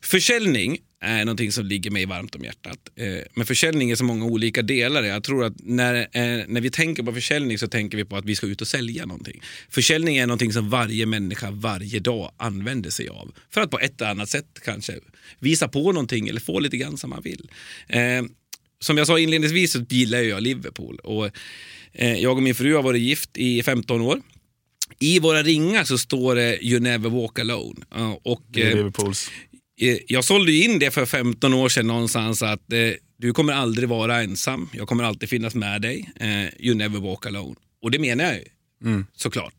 Försäljning 0.00 0.78
är 1.00 1.24
någonting 1.24 1.52
som 1.52 1.66
ligger 1.66 1.90
mig 1.90 2.06
varmt 2.06 2.34
om 2.34 2.44
hjärtat. 2.44 2.78
Eh, 2.96 3.06
Men 3.34 3.46
försäljning 3.46 3.90
är 3.90 3.94
så 3.96 4.04
många 4.04 4.24
olika 4.24 4.62
delar. 4.62 5.02
Jag 5.02 5.24
tror 5.24 5.44
att 5.44 5.52
när, 5.56 5.94
eh, 5.94 6.44
när 6.48 6.60
vi 6.60 6.70
tänker 6.70 7.02
på 7.02 7.12
försäljning 7.12 7.58
så 7.58 7.68
tänker 7.68 7.96
vi 7.96 8.04
på 8.04 8.16
att 8.16 8.24
vi 8.24 8.36
ska 8.36 8.46
ut 8.46 8.60
och 8.60 8.68
sälja 8.68 9.06
någonting. 9.06 9.42
Försäljning 9.70 10.16
är 10.16 10.26
någonting 10.26 10.52
som 10.52 10.70
varje 10.70 11.06
människa 11.06 11.50
varje 11.50 11.98
dag 12.00 12.32
använder 12.36 12.90
sig 12.90 13.08
av. 13.08 13.34
För 13.50 13.60
att 13.60 13.70
på 13.70 13.78
ett 13.78 14.00
eller 14.00 14.10
annat 14.10 14.28
sätt 14.28 14.60
kanske 14.64 14.94
visa 15.38 15.68
på 15.68 15.92
någonting 15.92 16.28
eller 16.28 16.40
få 16.40 16.60
lite 16.60 16.76
grann 16.76 16.96
som 16.96 17.10
man 17.10 17.22
vill. 17.22 17.50
Eh, 17.88 18.22
Som 18.80 18.98
jag 18.98 19.06
sa 19.06 19.18
inledningsvis 19.18 19.72
så 19.72 19.84
gillar 19.88 20.18
jag 20.18 20.42
Liverpool. 20.42 20.96
Och 20.98 21.30
jag 22.18 22.36
och 22.36 22.42
min 22.42 22.54
fru 22.54 22.74
har 22.74 22.82
varit 22.82 23.02
gift 23.02 23.30
i 23.38 23.62
15 23.62 24.00
år. 24.00 24.22
I 24.98 25.18
våra 25.20 25.42
ringar 25.42 25.84
så 25.84 25.98
står 25.98 26.34
det 26.34 26.64
You 26.64 26.80
never 26.80 27.10
walk 27.10 27.38
alone. 27.38 27.84
Och, 28.22 28.42
Det 28.48 28.62
är 28.62 28.74
Liverpools. 28.74 29.30
Eh, 29.80 29.96
Jag 30.08 30.24
sålde 30.24 30.52
in 30.52 30.78
det 30.78 30.90
för 30.90 31.06
15 31.06 31.54
år 31.54 31.68
sedan 31.68 31.86
någonstans 31.86 32.42
att 32.42 32.72
eh, 32.72 32.78
du 33.18 33.32
kommer 33.32 33.52
aldrig 33.52 33.88
vara 33.88 34.22
ensam. 34.22 34.68
Jag 34.72 34.88
kommer 34.88 35.04
alltid 35.04 35.28
finnas 35.28 35.54
med 35.54 35.82
dig. 35.82 36.10
Eh, 36.20 36.66
you 36.66 36.74
never 36.74 37.00
walk 37.00 37.26
alone. 37.26 37.54
Och 37.82 37.90
det 37.90 37.98
menar 37.98 38.24
jag 38.24 38.34
ju, 38.34 38.44
såklart. 39.16 39.54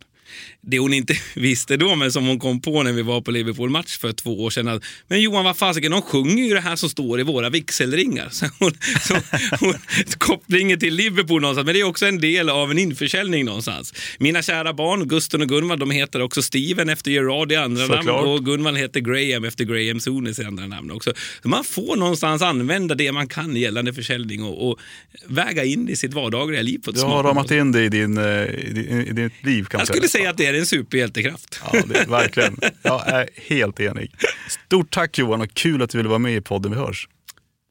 Det 0.61 0.79
hon 0.79 0.93
inte 0.93 1.15
visste 1.35 1.77
då, 1.77 1.95
men 1.95 2.11
som 2.11 2.27
hon 2.27 2.39
kom 2.39 2.61
på 2.61 2.83
när 2.83 2.91
vi 2.91 3.01
var 3.01 3.21
på 3.21 3.31
Liverpool-match 3.31 3.97
för 3.97 4.11
två 4.11 4.43
år 4.43 4.49
sedan. 4.49 4.67
Att, 4.67 4.83
men 5.07 5.21
Johan, 5.21 5.45
vad 5.45 5.57
fasiken, 5.57 5.91
de 5.91 6.01
sjunger 6.01 6.43
ju 6.43 6.53
det 6.53 6.59
här 6.59 6.75
som 6.75 6.89
står 6.89 7.19
i 7.19 7.23
våra 7.23 7.49
vigselringar. 7.49 8.29
Så 8.31 8.45
hon, 8.59 8.71
så 9.07 9.15
hon, 9.59 9.73
kopplingen 10.17 10.79
till 10.79 10.95
Liverpool 10.95 11.41
någonstans, 11.41 11.65
men 11.65 11.73
det 11.73 11.79
är 11.79 11.83
också 11.83 12.05
en 12.05 12.19
del 12.21 12.49
av 12.49 12.71
en 12.71 12.77
införsäljning 12.77 13.45
någonstans. 13.45 13.93
Mina 14.19 14.41
kära 14.41 14.73
barn, 14.73 15.07
Gusten 15.07 15.41
och 15.41 15.49
Gunvald, 15.49 15.79
de 15.79 15.91
heter 15.91 16.21
också 16.21 16.41
Steven 16.41 16.89
efter 16.89 17.11
Gerard 17.11 17.51
i 17.51 17.55
andra 17.55 17.87
namn 17.87 18.03
Såklart. 18.03 18.25
och 18.25 18.45
Gunvald 18.45 18.77
heter 18.77 18.99
Graham 18.99 19.43
efter 19.45 19.63
Graham 19.63 19.99
Souness 19.99 20.39
i 20.39 20.43
andra 20.43 20.67
namn 20.67 20.91
också. 20.91 21.13
Så 21.43 21.49
man 21.49 21.63
får 21.63 21.95
någonstans 21.95 22.41
använda 22.41 22.95
det 22.95 23.11
man 23.11 23.27
kan 23.27 23.55
gällande 23.55 23.93
försäljning 23.93 24.43
och, 24.43 24.69
och 24.69 24.79
väga 25.27 25.63
in 25.63 25.85
det 25.85 25.91
i 25.91 25.95
sitt 25.95 26.13
vardagliga 26.13 26.61
liv 26.61 26.79
på 26.79 26.89
ett 26.89 26.95
Du 26.95 27.01
har 27.01 27.23
ramat 27.23 27.51
in 27.51 27.71
det 27.71 27.83
i, 27.83 27.89
din, 27.89 28.17
eh, 28.17 28.23
i, 28.23 29.05
i 29.09 29.13
ditt 29.13 29.45
liv 29.45 29.65
kan 29.65 29.77
man 29.77 29.87
skulle 29.87 30.07
säga 30.19 30.29
att 30.29 30.37
det 30.37 30.45
är 30.45 30.53
en 30.53 30.65
superhjältekraft. 30.65 31.61
Ja, 31.73 31.81
det, 31.85 32.05
verkligen. 32.05 32.57
Jag 32.81 33.07
är 33.07 33.29
helt 33.35 33.79
enig. 33.79 34.11
Stort 34.49 34.91
tack 34.91 35.17
Johan 35.17 35.41
och 35.41 35.53
kul 35.53 35.81
att 35.81 35.89
du 35.89 35.97
ville 35.97 36.09
vara 36.09 36.19
med 36.19 36.35
i 36.35 36.41
podden 36.41 36.71
Vi 36.71 36.77
hörs. 36.77 37.07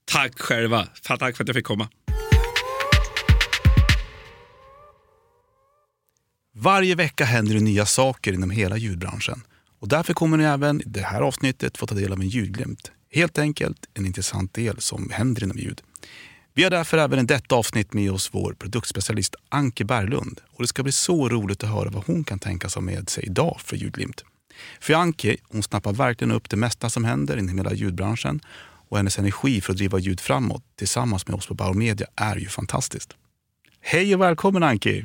Tack 0.05 0.41
själva. 0.41 0.89
Tack 1.03 1.37
för 1.37 1.45
att 1.45 1.49
jag 1.49 1.55
fick 1.55 1.65
komma. 1.65 1.89
Varje 6.55 6.95
vecka 6.95 7.25
händer 7.25 7.55
det 7.55 7.61
nya 7.61 7.87
saker 7.87 8.33
inom 8.33 8.51
hela 8.51 8.77
ljudbranschen. 8.77 9.43
Och 9.81 9.89
därför 9.89 10.15
kommer 10.15 10.37
ni 10.37 10.45
även 10.45 10.81
i 10.81 10.85
det 10.87 11.01
här 11.01 11.21
avsnittet 11.21 11.79
få 11.79 11.87
ta 11.87 11.95
del 11.95 12.13
av 12.13 12.21
en 12.21 12.29
ljudglimt. 12.29 12.91
Helt 13.13 13.39
enkelt 13.39 13.87
en 13.95 14.07
intressant 14.07 14.55
del 14.55 14.81
som 14.81 15.11
händer 15.11 15.45
inom 15.45 15.59
ljud. 15.59 15.83
Vi 16.59 16.65
har 16.65 16.71
därför 16.71 16.99
även 16.99 17.19
i 17.19 17.23
detta 17.23 17.55
avsnitt 17.55 17.93
med 17.93 18.13
oss 18.13 18.31
vår 18.33 18.53
produktspecialist 18.53 19.37
Anke 19.49 19.85
Berglund. 19.85 20.41
Och 20.51 20.63
det 20.63 20.69
ska 20.69 20.83
bli 20.83 20.93
så 20.93 21.29
roligt 21.29 21.65
att 21.65 21.71
höra 21.71 21.91
vad 21.91 22.05
hon 22.05 22.25
kan 22.25 22.39
tänka 22.39 22.69
sig 22.69 22.83
med 22.83 23.09
sig 23.09 23.25
idag 23.25 23.61
för 23.65 23.77
ljudglimt. 23.77 24.25
För 24.81 24.95
Anke, 24.95 25.37
hon 25.49 25.63
snappar 25.63 25.93
verkligen 25.93 26.33
upp 26.33 26.51
det 26.51 26.57
mesta 26.57 26.91
som 26.91 27.05
händer 27.05 27.37
inom 27.37 27.59
hela 27.59 27.73
ljudbranschen 27.73 28.41
och 28.89 28.97
hennes 28.97 29.19
energi 29.19 29.61
för 29.61 29.73
att 29.73 29.77
driva 29.77 29.99
ljud 29.99 30.21
framåt 30.21 30.63
tillsammans 30.77 31.27
med 31.27 31.37
oss 31.37 31.47
på 31.47 31.55
Bauer 31.55 31.75
Media 31.75 32.07
är 32.17 32.37
ju 32.37 32.49
fantastiskt. 32.49 33.17
Hej 33.81 34.15
och 34.15 34.21
välkommen 34.21 34.63
Anke! 34.63 35.05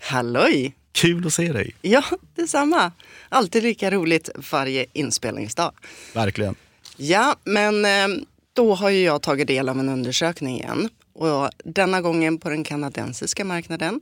Halloj! 0.00 0.74
Kul 0.92 1.26
att 1.26 1.34
se 1.34 1.52
dig! 1.52 1.74
Ja, 1.82 2.04
detsamma. 2.34 2.92
Alltid 3.28 3.62
lika 3.62 3.90
roligt 3.90 4.30
varje 4.52 4.86
inspelningsdag. 4.92 5.72
Verkligen. 6.14 6.54
Ja, 6.96 7.36
men 7.44 7.84
eh, 7.84 8.24
då 8.54 8.74
har 8.74 8.90
ju 8.90 9.02
jag 9.02 9.22
tagit 9.22 9.46
del 9.46 9.68
av 9.68 9.80
en 9.80 9.88
undersökning 9.88 10.56
igen. 10.56 10.88
Och 11.12 11.50
denna 11.64 12.00
gången 12.00 12.38
på 12.38 12.50
den 12.50 12.64
kanadensiska 12.64 13.44
marknaden 13.44 14.00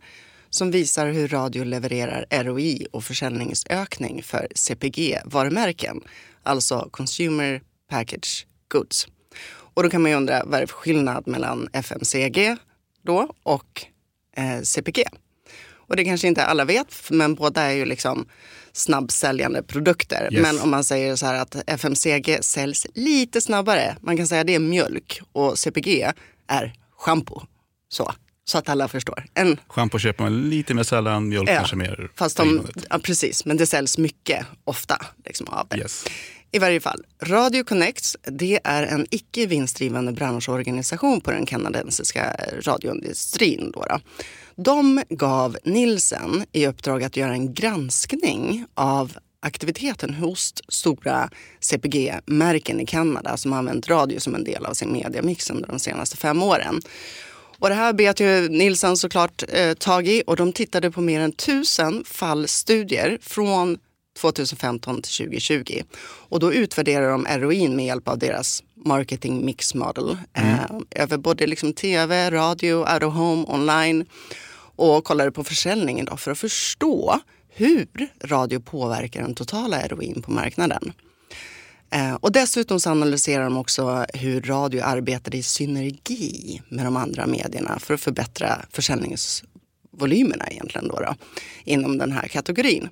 som 0.51 0.71
visar 0.71 1.07
hur 1.07 1.29
radio 1.29 1.65
levererar 1.65 2.27
ROI 2.31 2.87
och 2.93 3.05
försäljningsökning 3.05 4.23
för 4.23 4.49
CPG-varumärken, 4.55 6.01
alltså 6.43 6.89
Consumer 6.91 7.63
Package 7.91 8.47
Goods. 8.69 9.07
Och 9.75 9.83
då 9.83 9.91
kan 9.91 10.03
man 10.03 10.11
ju 10.11 10.17
undra 10.17 10.45
vad 10.45 10.61
är 10.61 10.67
för 10.67 10.75
skillnad 10.75 11.27
mellan 11.27 11.69
FMCG 11.73 12.57
då 13.03 13.29
och 13.43 13.87
eh, 14.37 14.61
CPG? 14.63 15.03
Och 15.73 15.97
det 15.97 16.05
kanske 16.05 16.29
inte 16.29 16.45
alla 16.45 16.65
vet, 16.65 17.11
men 17.11 17.35
båda 17.35 17.63
är 17.63 17.73
ju 17.73 17.85
liksom 17.85 18.27
snabbsäljande 18.73 19.63
produkter. 19.63 20.29
Yes. 20.33 20.43
Men 20.43 20.61
om 20.61 20.71
man 20.71 20.85
säger 20.85 21.17
så 21.17 21.27
här 21.27 21.35
att 21.35 21.57
FMCG 21.67 22.39
säljs 22.41 22.87
lite 22.95 23.41
snabbare, 23.41 23.97
man 24.01 24.17
kan 24.17 24.27
säga 24.27 24.45
det 24.45 24.55
är 24.55 24.59
mjölk 24.59 25.21
och 25.33 25.59
CPG 25.59 26.13
är 26.47 26.75
schampo. 26.99 27.43
Så, 27.89 28.13
så 28.45 28.59
att 28.59 28.69
alla 28.69 28.89
förstår. 28.89 29.25
En, 29.35 29.61
Schampo 29.69 29.99
köper 29.99 30.25
man 30.25 30.51
lite 30.51 30.75
mer 30.75 30.83
sällan, 30.83 31.29
mjölk 31.29 31.51
Ja, 31.51 31.57
kanske 31.57 31.77
mer 31.77 32.11
fast 32.15 32.37
de, 32.37 32.67
ja, 32.91 32.99
precis, 32.99 33.45
men 33.45 33.57
det 33.57 33.67
säljs 33.67 33.99
mycket, 33.99 34.47
ofta 34.65 34.99
liksom, 35.25 35.49
av 35.49 35.67
det. 35.69 35.77
Yes. 35.77 36.05
I 36.55 36.59
varje 36.59 36.81
fall, 36.81 37.05
Radio 37.23 37.65
Connects 37.65 38.17
det 38.23 38.61
är 38.65 38.83
en 38.83 39.07
icke 39.11 39.47
vinstdrivande 39.47 40.13
branschorganisation 40.13 41.21
på 41.21 41.31
den 41.31 41.47
kanadensiska 41.47 42.37
radioindustrin. 42.61 43.73
Då 43.75 43.85
då. 43.89 44.01
De 44.57 45.03
gav 45.09 45.57
Nielsen 45.65 46.45
i 46.53 46.67
uppdrag 46.67 47.03
att 47.03 47.17
göra 47.17 47.33
en 47.33 47.55
granskning 47.55 48.67
av 48.75 49.13
aktiviteten 49.41 50.15
hos 50.15 50.55
stora 50.69 51.31
CPG-märken 51.61 52.81
i 52.81 52.87
Kanada 52.87 53.37
som 53.37 53.53
har 53.53 53.59
använt 53.59 53.89
radio 53.89 54.21
som 54.21 54.35
en 54.35 54.45
del 54.45 54.67
av 54.67 54.75
sin 54.75 54.93
mediamix 54.93 55.51
under 55.51 55.69
de 55.69 55.79
senaste 55.79 56.17
fem 56.17 56.43
åren. 56.43 56.81
Och 57.59 57.69
det 57.69 57.75
här 57.75 57.93
bet 57.93 58.21
ju 58.21 58.49
Nielsen 58.49 58.97
såklart 58.97 59.43
eh, 59.49 59.75
tag 59.75 60.09
i 60.09 60.23
och 60.27 60.37
de 60.37 60.53
tittade 60.53 60.91
på 60.91 61.01
mer 61.01 61.21
än 61.21 61.33
tusen 61.33 62.05
fallstudier 62.05 63.19
från 63.23 63.79
2015 64.19 65.03
till 65.03 65.27
2020. 65.27 65.83
Och 66.03 66.41
då 66.41 66.53
utvärderar 66.53 67.11
de 67.11 67.27
ROIn 67.27 67.77
med 67.77 67.87
hjälp 67.87 68.09
av 68.09 68.19
deras 68.19 68.63
marketing 68.75 69.45
mix 69.45 69.75
model 69.75 70.17
eh, 70.33 70.65
över 70.91 71.19
både 71.19 71.47
liksom 71.47 71.73
tv, 71.73 72.31
radio, 72.31 72.95
out 72.95 73.03
of 73.03 73.15
home, 73.15 73.45
online 73.49 74.07
och 74.77 75.05
kollade 75.05 75.33
på 75.33 75.45
försäljningen 75.45 76.07
då 76.07 76.17
för 76.17 76.31
att 76.31 76.39
förstå 76.39 77.21
hur 77.49 77.89
radio 78.25 78.61
påverkar 78.61 79.23
den 79.23 79.35
totala 79.35 79.87
ROIn 79.89 80.23
på 80.23 80.31
marknaden. 80.31 80.93
Eh, 81.91 82.15
och 82.15 82.33
dessutom 82.33 82.81
så 82.81 82.91
analyserar 82.91 83.45
de 83.45 83.57
också 83.57 84.07
hur 84.15 84.41
radio 84.41 84.83
arbetade 84.85 85.37
i 85.37 85.43
synergi 85.43 86.63
med 86.69 86.85
de 86.85 86.97
andra 86.97 87.27
medierna 87.27 87.79
för 87.79 87.95
att 87.95 88.01
förbättra 88.01 88.65
försäljningsvolymerna 89.93 90.47
egentligen 90.51 90.89
då, 90.89 91.01
då 91.01 91.15
inom 91.65 91.99
den 91.99 92.13
här 92.13 92.29
kategorin. 92.29 92.89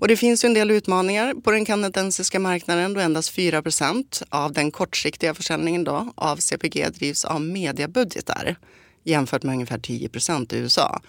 Och 0.00 0.08
det 0.08 0.16
finns 0.16 0.44
ju 0.44 0.46
en 0.46 0.54
del 0.54 0.70
utmaningar 0.70 1.34
på 1.34 1.50
den 1.50 1.64
kanadensiska 1.64 2.38
marknaden 2.38 2.94
då 2.94 3.00
endast 3.00 3.36
4% 3.36 4.22
av 4.30 4.52
den 4.52 4.70
kortsiktiga 4.70 5.34
försäljningen 5.34 5.84
då 5.84 6.12
av 6.16 6.36
CPG 6.36 6.90
drivs 6.90 7.24
av 7.24 7.40
mediebudgetar 7.40 8.56
jämfört 9.04 9.42
med 9.42 9.52
ungefär 9.52 9.78
10% 9.78 10.54
i 10.54 10.58
USA. 10.58 11.00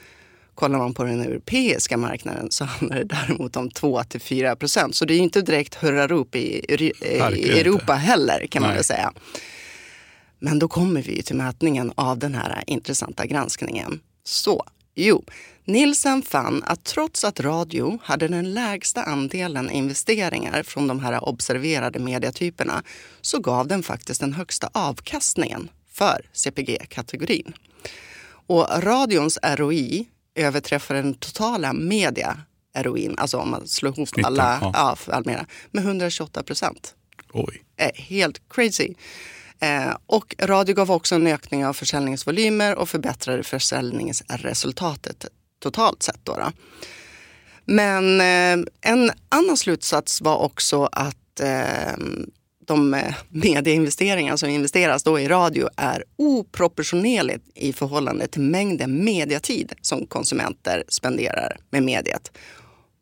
Kollar 0.55 0.79
man 0.79 0.93
på 0.93 1.03
den 1.03 1.21
europeiska 1.21 1.97
marknaden 1.97 2.51
så 2.51 2.65
handlar 2.65 2.97
det 2.97 3.03
däremot 3.03 3.57
om 3.57 3.69
2-4 3.69 4.55
procent. 4.55 4.95
Så 4.95 5.05
det 5.05 5.13
är 5.13 5.15
ju 5.15 5.23
inte 5.23 5.41
direkt 5.41 5.75
hurrarop 5.75 6.35
i, 6.35 6.65
i, 6.69 6.91
i 7.35 7.59
Europa 7.59 7.93
heller 7.93 8.47
kan 8.47 8.61
man 8.61 8.69
Nej. 8.69 8.77
väl 8.77 8.83
säga. 8.83 9.13
Men 10.39 10.59
då 10.59 10.67
kommer 10.67 11.01
vi 11.01 11.23
till 11.23 11.35
mätningen 11.35 11.91
av 11.95 12.17
den 12.17 12.35
här 12.35 12.63
intressanta 12.67 13.25
granskningen. 13.25 13.99
Så, 14.23 14.63
jo, 14.95 15.23
Nielsen 15.65 16.21
fann 16.21 16.63
att 16.65 16.83
trots 16.83 17.23
att 17.23 17.39
radio 17.39 17.99
hade 18.03 18.27
den 18.27 18.53
lägsta 18.53 19.03
andelen 19.03 19.71
investeringar 19.71 20.63
från 20.63 20.87
de 20.87 20.99
här 20.99 21.29
observerade 21.29 21.99
mediatyperna 21.99 22.83
så 23.21 23.39
gav 23.39 23.67
den 23.67 23.83
faktiskt 23.83 24.21
den 24.21 24.33
högsta 24.33 24.69
avkastningen 24.73 25.69
för 25.91 26.25
CPG-kategorin. 26.33 27.53
Och 28.47 28.67
radions 28.83 29.39
ROI 29.43 30.07
överträffar 30.35 30.95
den 30.95 31.13
totala 31.13 31.73
media 31.73 32.37
ROIn, 32.75 33.15
alltså 33.17 33.37
om 33.37 33.49
man 33.49 33.67
slår 33.67 33.93
ihop 33.93 34.09
alla, 34.23 34.57
ja. 34.61 34.71
ja. 35.07 35.13
Almera, 35.13 35.45
med 35.71 35.83
128 35.83 36.43
procent. 36.43 36.95
Oj. 37.33 37.63
är 37.77 37.91
helt 37.95 38.41
crazy. 38.49 38.93
Eh, 39.59 39.97
och 40.05 40.35
radio 40.39 40.75
gav 40.75 40.91
också 40.91 41.15
en 41.15 41.27
ökning 41.27 41.65
av 41.65 41.73
försäljningsvolymer 41.73 42.75
och 42.75 42.89
förbättrade 42.89 43.43
försäljningsresultatet 43.43 45.25
totalt 45.59 46.03
sett. 46.03 46.19
Då 46.23 46.33
då. 46.33 46.51
Men 47.65 48.21
eh, 48.21 48.65
en 48.81 49.11
annan 49.29 49.57
slutsats 49.57 50.21
var 50.21 50.37
också 50.37 50.89
att 50.91 51.39
eh, 51.39 51.97
de 52.67 52.93
eh, 52.93 53.15
medieinvesteringar 53.29 54.35
som 54.35 54.49
investeras 54.49 55.03
då 55.03 55.19
i 55.19 55.27
radio 55.27 55.69
är 55.75 56.03
oproportionerligt 56.15 57.45
i 57.55 57.73
förhållande 57.73 58.27
till 58.27 58.41
mängden 58.41 59.03
mediatid 59.03 59.73
som 59.81 60.07
konsumenter 60.07 60.83
spenderar 60.87 61.57
med 61.69 61.83
mediet. 61.83 62.31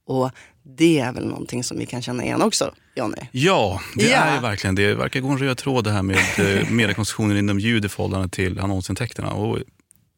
Och 0.06 0.32
det 0.64 1.00
är 1.00 1.12
väl 1.14 1.26
någonting 1.28 1.64
som 1.64 1.78
vi 1.80 1.86
kan 1.86 2.02
känna 2.02 2.24
igen 2.24 2.42
också, 2.42 2.74
Jonny? 2.96 3.18
Ja, 3.32 3.82
det 3.96 4.04
Ja. 4.10 4.18
är 4.18 4.42
verkligen 4.42 4.76
det. 4.76 4.96
verkar 4.96 5.20
gå 5.20 5.30
en 5.30 5.38
röd 5.38 5.58
tråd 5.58 5.84
det 5.84 5.92
här 5.92 6.02
med 6.04 6.18
eh, 6.40 6.70
mediekonsumtionen 6.70 7.38
inom 7.38 7.60
ljud 7.60 7.86
i 7.86 7.90
förhållande 7.90 8.30
till 8.30 8.60
annonsintäkterna. 8.60 9.32
Och 9.34 9.60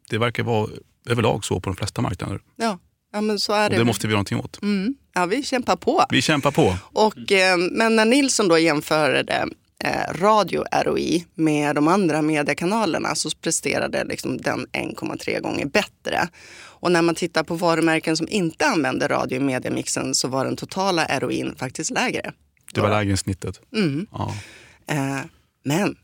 det 0.10 0.18
verkar 0.18 0.44
vara 0.44 0.70
överlag 1.10 1.46
så 1.46 1.60
på 1.60 1.70
de 1.70 1.76
flesta 1.76 2.02
marknader. 2.02 2.40
Ja, 2.56 2.80
ja 3.14 3.22
men 3.22 3.40
så 3.40 3.54
är 3.54 3.64
Och 3.66 3.70
det. 3.72 3.78
det 3.78 3.84
måste 3.84 4.08
vi 4.08 4.12
göra 4.12 4.18
någonting 4.18 4.40
åt. 4.40 4.62
mm. 4.62 4.96
Ja, 5.16 5.26
vi 5.26 5.44
kämpar 5.44 5.76
på. 5.76 6.06
Vi 6.10 6.22
kämpar 6.22 6.52
på. 6.52 6.76
Och, 6.84 7.32
eh, 7.32 7.58
men 7.72 7.96
när 7.96 8.06
Nilsson 8.06 8.48
då 8.48 8.58
jämförde 8.60 9.46
radio 10.10 10.64
ROI 10.84 11.26
med 11.36 11.76
de 11.76 11.88
andra 11.88 12.22
mediekanalerna 12.22 13.16
så 13.16 13.30
presterade 13.42 14.04
liksom 14.04 14.38
den 14.38 14.68
1,3 14.68 15.42
gånger 15.42 15.66
bättre. 15.66 16.28
Och 16.86 16.92
när 16.92 17.02
man 17.02 17.16
tittar 17.16 17.44
på 17.44 17.56
varumärken 17.56 18.18
som 18.18 18.28
inte 18.30 18.66
använder 18.68 19.08
radio 19.08 19.38
i 19.38 19.40
mediamixen 19.40 20.16
så 20.16 20.28
var 20.28 20.46
den 20.46 20.56
totala 20.56 21.20
ROIn 21.20 21.56
faktiskt 21.56 21.92
lägre. 21.92 22.34
Det 22.74 22.82
var 22.82 22.90
lägre 22.90 23.12
än 23.12 23.18
snittet. 23.18 23.62
Mm. 23.76 24.08
Ja. 24.12 24.36
Eh, 24.88 25.20
men 25.64 25.96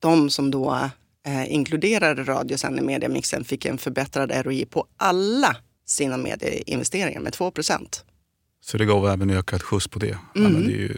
de 0.00 0.30
som 0.30 0.50
då 0.50 0.90
eh, 1.26 1.52
inkluderade 1.52 2.24
radio 2.24 2.58
sen 2.58 2.78
i 2.78 2.82
mediamixen 2.82 3.44
fick 3.44 3.64
en 3.64 3.78
förbättrad 3.78 4.32
ROI 4.44 4.64
på 4.64 4.86
alla 4.96 5.56
sina 5.86 6.16
medieinvesteringar 6.16 7.20
med 7.20 7.32
2% 7.32 8.00
Så 8.60 8.78
det 8.78 8.84
gav 8.84 9.08
även 9.08 9.30
ökat 9.30 9.62
skjuts 9.62 9.88
på 9.88 9.98
det. 9.98 10.18
Mm. 10.36 10.52
men 10.52 10.66
det 10.66 10.72
är 10.72 10.78
ju, 10.78 10.96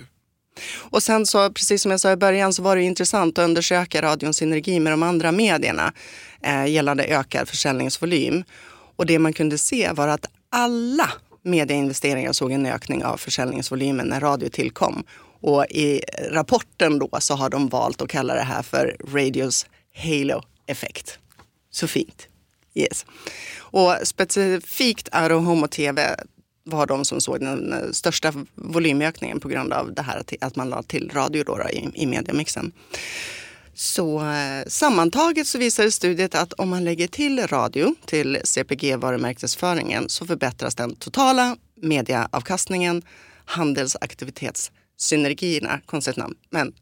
och 0.90 1.02
sen 1.02 1.26
så, 1.26 1.50
precis 1.50 1.82
som 1.82 1.90
jag 1.90 2.00
sa 2.00 2.12
i 2.12 2.16
början, 2.16 2.52
så 2.52 2.62
var 2.62 2.76
det 2.76 2.82
intressant 2.82 3.38
att 3.38 3.44
undersöka 3.44 4.02
radions 4.02 4.36
synergi 4.36 4.80
med 4.80 4.92
de 4.92 5.02
andra 5.02 5.32
medierna 5.32 5.92
eh, 6.42 6.66
gällande 6.66 7.04
ökad 7.04 7.48
försäljningsvolym. 7.48 8.44
Och 8.96 9.06
det 9.06 9.18
man 9.18 9.32
kunde 9.32 9.58
se 9.58 9.92
var 9.92 10.08
att 10.08 10.26
alla 10.50 11.12
medieinvesteringar 11.42 12.32
såg 12.32 12.52
en 12.52 12.66
ökning 12.66 13.04
av 13.04 13.16
försäljningsvolymen 13.16 14.06
när 14.06 14.20
radio 14.20 14.48
tillkom. 14.48 15.04
Och 15.40 15.66
i 15.70 16.02
rapporten 16.30 16.98
då 16.98 17.08
så 17.20 17.34
har 17.34 17.50
de 17.50 17.68
valt 17.68 18.02
att 18.02 18.08
kalla 18.08 18.34
det 18.34 18.42
här 18.42 18.62
för 18.62 18.96
Radios 19.14 19.66
Halo-effekt. 19.94 21.18
Så 21.70 21.88
fint. 21.88 22.28
Yes. 22.74 23.06
Och 23.58 23.94
specifikt 24.02 25.08
Aero 25.12 25.38
Homo 25.38 25.64
och 25.64 25.70
TV 25.70 26.16
var 26.64 26.86
de 26.86 27.04
som 27.04 27.20
såg 27.20 27.40
den 27.40 27.72
eh, 27.72 27.90
största 27.92 28.32
volymökningen 28.54 29.40
på 29.40 29.48
grund 29.48 29.72
av 29.72 29.94
det 29.94 30.02
här 30.02 30.22
att- 30.40 30.56
man 30.56 30.68
la 30.70 30.82
till 30.82 31.10
radio 31.14 31.44
då, 31.44 31.56
då 31.56 31.68
i, 31.70 31.90
i 31.94 32.06
mediamixen. 32.06 32.72
Så 33.74 34.30
eh, 34.32 34.64
sammantaget 34.66 35.46
så 35.46 35.58
visar 35.58 35.90
studiet 35.90 36.34
att 36.34 36.52
om 36.52 36.68
man 36.68 36.84
lägger 36.84 37.06
till 37.08 37.46
radio 37.46 37.94
till 38.06 38.38
CPG-varumärkesföringen 38.44 40.08
så 40.08 40.26
förbättras 40.26 40.74
den 40.74 40.96
totala 40.96 41.56
mediaavkastningen, 41.82 43.02
handelsaktivitetssynergierna, 43.44 45.80
konstigt 45.86 46.16
namn, 46.16 46.34
men 46.50 46.74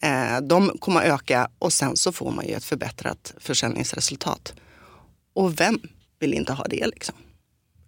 eh, 0.00 0.40
de 0.40 0.78
kommer 0.78 1.00
att 1.00 1.06
öka 1.06 1.48
och 1.58 1.72
sen 1.72 1.96
så 1.96 2.12
får 2.12 2.30
man 2.30 2.46
ju 2.46 2.54
ett 2.54 2.64
förbättrat 2.64 3.34
försäljningsresultat. 3.38 4.54
Och 5.34 5.60
vem 5.60 5.80
vill 6.18 6.34
inte 6.34 6.52
ha 6.52 6.64
det 6.64 6.86
liksom? 6.86 7.14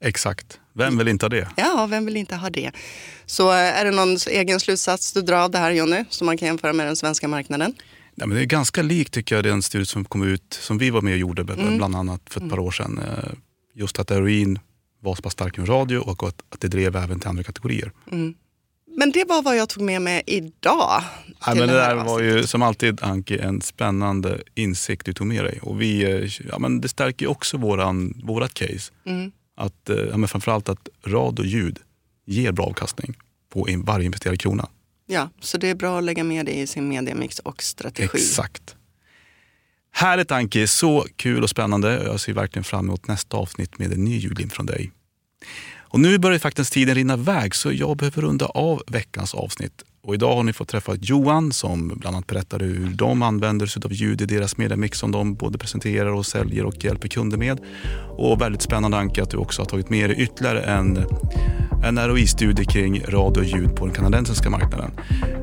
exakt. 0.00 0.59
Vem 0.72 0.98
vill 0.98 1.08
inte 1.08 1.24
ha 1.24 1.28
det? 1.28 1.48
Ja, 1.56 1.86
vem 1.90 2.04
vill 2.06 2.16
inte 2.16 2.36
ha 2.36 2.50
det? 2.50 2.70
Så 3.26 3.50
eh, 3.50 3.56
är 3.56 3.84
det 3.84 3.90
någon 3.90 4.16
egen 4.30 4.60
slutsats 4.60 5.12
du 5.12 5.22
drar 5.22 5.36
av 5.44 5.50
det 5.50 5.58
här 5.58 5.70
Jonny, 5.70 6.04
som 6.08 6.26
man 6.26 6.38
kan 6.38 6.46
jämföra 6.48 6.72
med 6.72 6.86
den 6.86 6.96
svenska 6.96 7.28
marknaden? 7.28 7.74
Ja, 8.14 8.26
men 8.26 8.36
det 8.36 8.42
är 8.42 8.46
ganska 8.46 8.82
likt 8.82 9.12
tycker 9.14 9.34
jag 9.34 9.44
den 9.44 9.62
studie 9.62 9.86
som 9.86 10.04
kom 10.04 10.22
ut, 10.22 10.58
som 10.60 10.78
vi 10.78 10.90
var 10.90 11.00
med 11.02 11.12
och 11.12 11.18
gjorde 11.18 11.42
Mm. 11.52 11.76
bland 11.76 11.96
annat 11.96 12.20
för 12.30 12.40
ett 12.44 12.50
par 12.50 12.58
år 12.58 12.70
sedan. 12.70 12.98
Eh, 12.98 13.30
Just 13.74 13.98
att 13.98 14.10
heroin 14.10 14.58
var 15.02 15.14
så 15.14 15.22
pass 15.22 15.32
stark 15.32 15.58
i 15.58 15.60
radio 15.60 15.98
och 15.98 16.28
att, 16.28 16.42
att 16.48 16.60
det 16.60 16.68
drev 16.68 16.96
även 16.96 17.20
till 17.20 17.28
andra 17.28 17.42
kategorier. 17.42 17.92
Men 18.96 19.10
det 19.12 19.24
var 19.28 19.42
vad 19.42 19.56
jag 19.56 19.68
tog 19.68 19.82
med 19.82 20.02
mig 20.02 20.22
idag. 20.26 21.02
Nej, 21.46 21.56
men 21.58 21.68
det 21.68 21.74
där 21.74 21.94
var 21.94 22.20
ju 22.20 22.46
som 22.46 22.62
alltid 22.62 23.02
Anki 23.02 23.38
en 23.38 23.60
spännande 23.60 24.42
insikt 24.54 25.06
du 25.06 25.12
tog 25.12 25.26
med 25.26 25.44
dig. 25.44 25.58
Och 25.62 25.80
vi, 25.80 26.02
eh, 26.04 26.30
ja, 26.50 26.58
men 26.58 26.80
det 26.80 26.88
stärker 26.88 27.26
ju 27.26 27.30
också 27.30 27.56
våran, 27.56 28.20
vårat 28.24 28.54
case. 28.54 28.92
Mm. 29.06 29.32
Att, 29.60 29.90
eh, 29.90 29.96
ja, 29.96 30.16
men 30.16 30.28
framförallt 30.28 30.68
att 30.68 30.88
rad 31.04 31.38
och 31.38 31.46
ljud 31.46 31.78
ger 32.26 32.52
bra 32.52 32.66
avkastning 32.66 33.16
på 33.48 33.68
in, 33.68 33.84
varje 33.84 34.04
investerad 34.04 34.40
krona. 34.40 34.68
Ja, 35.06 35.28
så 35.40 35.58
det 35.58 35.68
är 35.68 35.74
bra 35.74 35.98
att 35.98 36.04
lägga 36.04 36.24
med 36.24 36.46
det 36.46 36.52
i 36.52 36.66
sin 36.66 36.88
mediamix 36.88 37.38
och 37.38 37.62
strategi. 37.62 38.18
Exakt. 38.18 38.76
Härligt 39.92 40.30
Anki, 40.30 40.66
så 40.66 41.06
kul 41.16 41.42
och 41.42 41.50
spännande. 41.50 42.02
Jag 42.04 42.20
ser 42.20 42.32
verkligen 42.32 42.64
fram 42.64 42.84
emot 42.84 43.08
nästa 43.08 43.36
avsnitt 43.36 43.78
med 43.78 43.92
en 43.92 44.04
ny 44.04 44.16
jullim 44.16 44.50
från 44.50 44.66
dig. 44.66 44.92
Och 45.78 46.00
nu 46.00 46.18
börjar 46.18 46.38
faktiskt 46.38 46.72
tiden 46.72 46.94
rinna 46.94 47.14
iväg 47.14 47.54
så 47.54 47.72
jag 47.72 47.96
behöver 47.96 48.22
runda 48.22 48.46
av 48.46 48.82
veckans 48.86 49.34
avsnitt. 49.34 49.84
Och 50.02 50.14
idag 50.14 50.36
har 50.36 50.42
ni 50.42 50.52
fått 50.52 50.68
träffa 50.68 50.94
Johan 51.00 51.52
som 51.52 51.88
bland 51.88 52.16
annat 52.16 52.26
berättar 52.26 52.58
hur 52.58 52.90
de 52.94 53.22
använder 53.22 53.66
sig 53.66 53.82
av 53.84 53.92
ljud 53.92 54.20
i 54.20 54.26
deras 54.26 54.56
mediamix 54.56 54.98
som 54.98 55.12
de 55.12 55.34
både 55.34 55.58
presenterar 55.58 56.12
och 56.12 56.26
säljer 56.26 56.64
och 56.64 56.84
hjälper 56.84 57.08
kunder 57.08 57.38
med. 57.38 57.60
Och 58.18 58.40
väldigt 58.40 58.62
spännande 58.62 58.96
Anki 58.96 59.20
att 59.20 59.30
du 59.30 59.36
också 59.36 59.62
har 59.62 59.66
tagit 59.66 59.90
med 59.90 60.10
dig 60.10 60.22
ytterligare 60.22 60.62
en, 60.62 61.06
en 61.84 62.08
ROI-studie 62.08 62.64
kring 62.64 63.02
radio 63.08 63.40
och 63.40 63.46
ljud 63.46 63.76
på 63.76 63.86
den 63.86 63.94
kanadensiska 63.94 64.50
marknaden. 64.50 64.90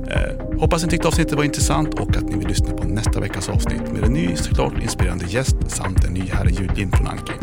Eh, 0.09 0.59
hoppas 0.59 0.83
ni 0.83 0.89
tyckte 0.89 1.07
avsnittet 1.07 1.33
var 1.33 1.43
intressant 1.43 1.93
och 1.93 2.15
att 2.15 2.29
ni 2.29 2.37
vill 2.37 2.47
lyssna 2.47 2.71
på 2.71 2.87
nästa 2.87 3.19
veckas 3.19 3.49
avsnitt 3.49 3.91
med 3.93 4.03
en 4.03 4.13
ny 4.13 4.35
såklart 4.35 4.83
inspirerande 4.83 5.25
gäst 5.25 5.55
samt 5.67 6.03
en 6.03 6.13
ny 6.13 6.21
härlig 6.21 6.59
ljudlim 6.59 6.91
från 6.91 7.07
Anki. 7.07 7.33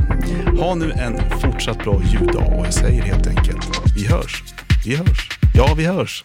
Ha 0.61 0.75
nu 0.75 0.93
en 0.93 1.41
fortsatt 1.41 1.79
bra 1.79 2.03
ljuddag 2.13 2.59
och 2.59 2.67
jag 2.67 2.75
säger 2.75 3.03
helt 3.03 3.27
enkelt, 3.27 3.71
vi 3.97 4.07
hörs. 4.07 4.43
Vi 4.85 4.97
hörs. 4.97 5.29
Ja, 5.55 5.75
vi 5.77 5.85
hörs. 5.85 6.25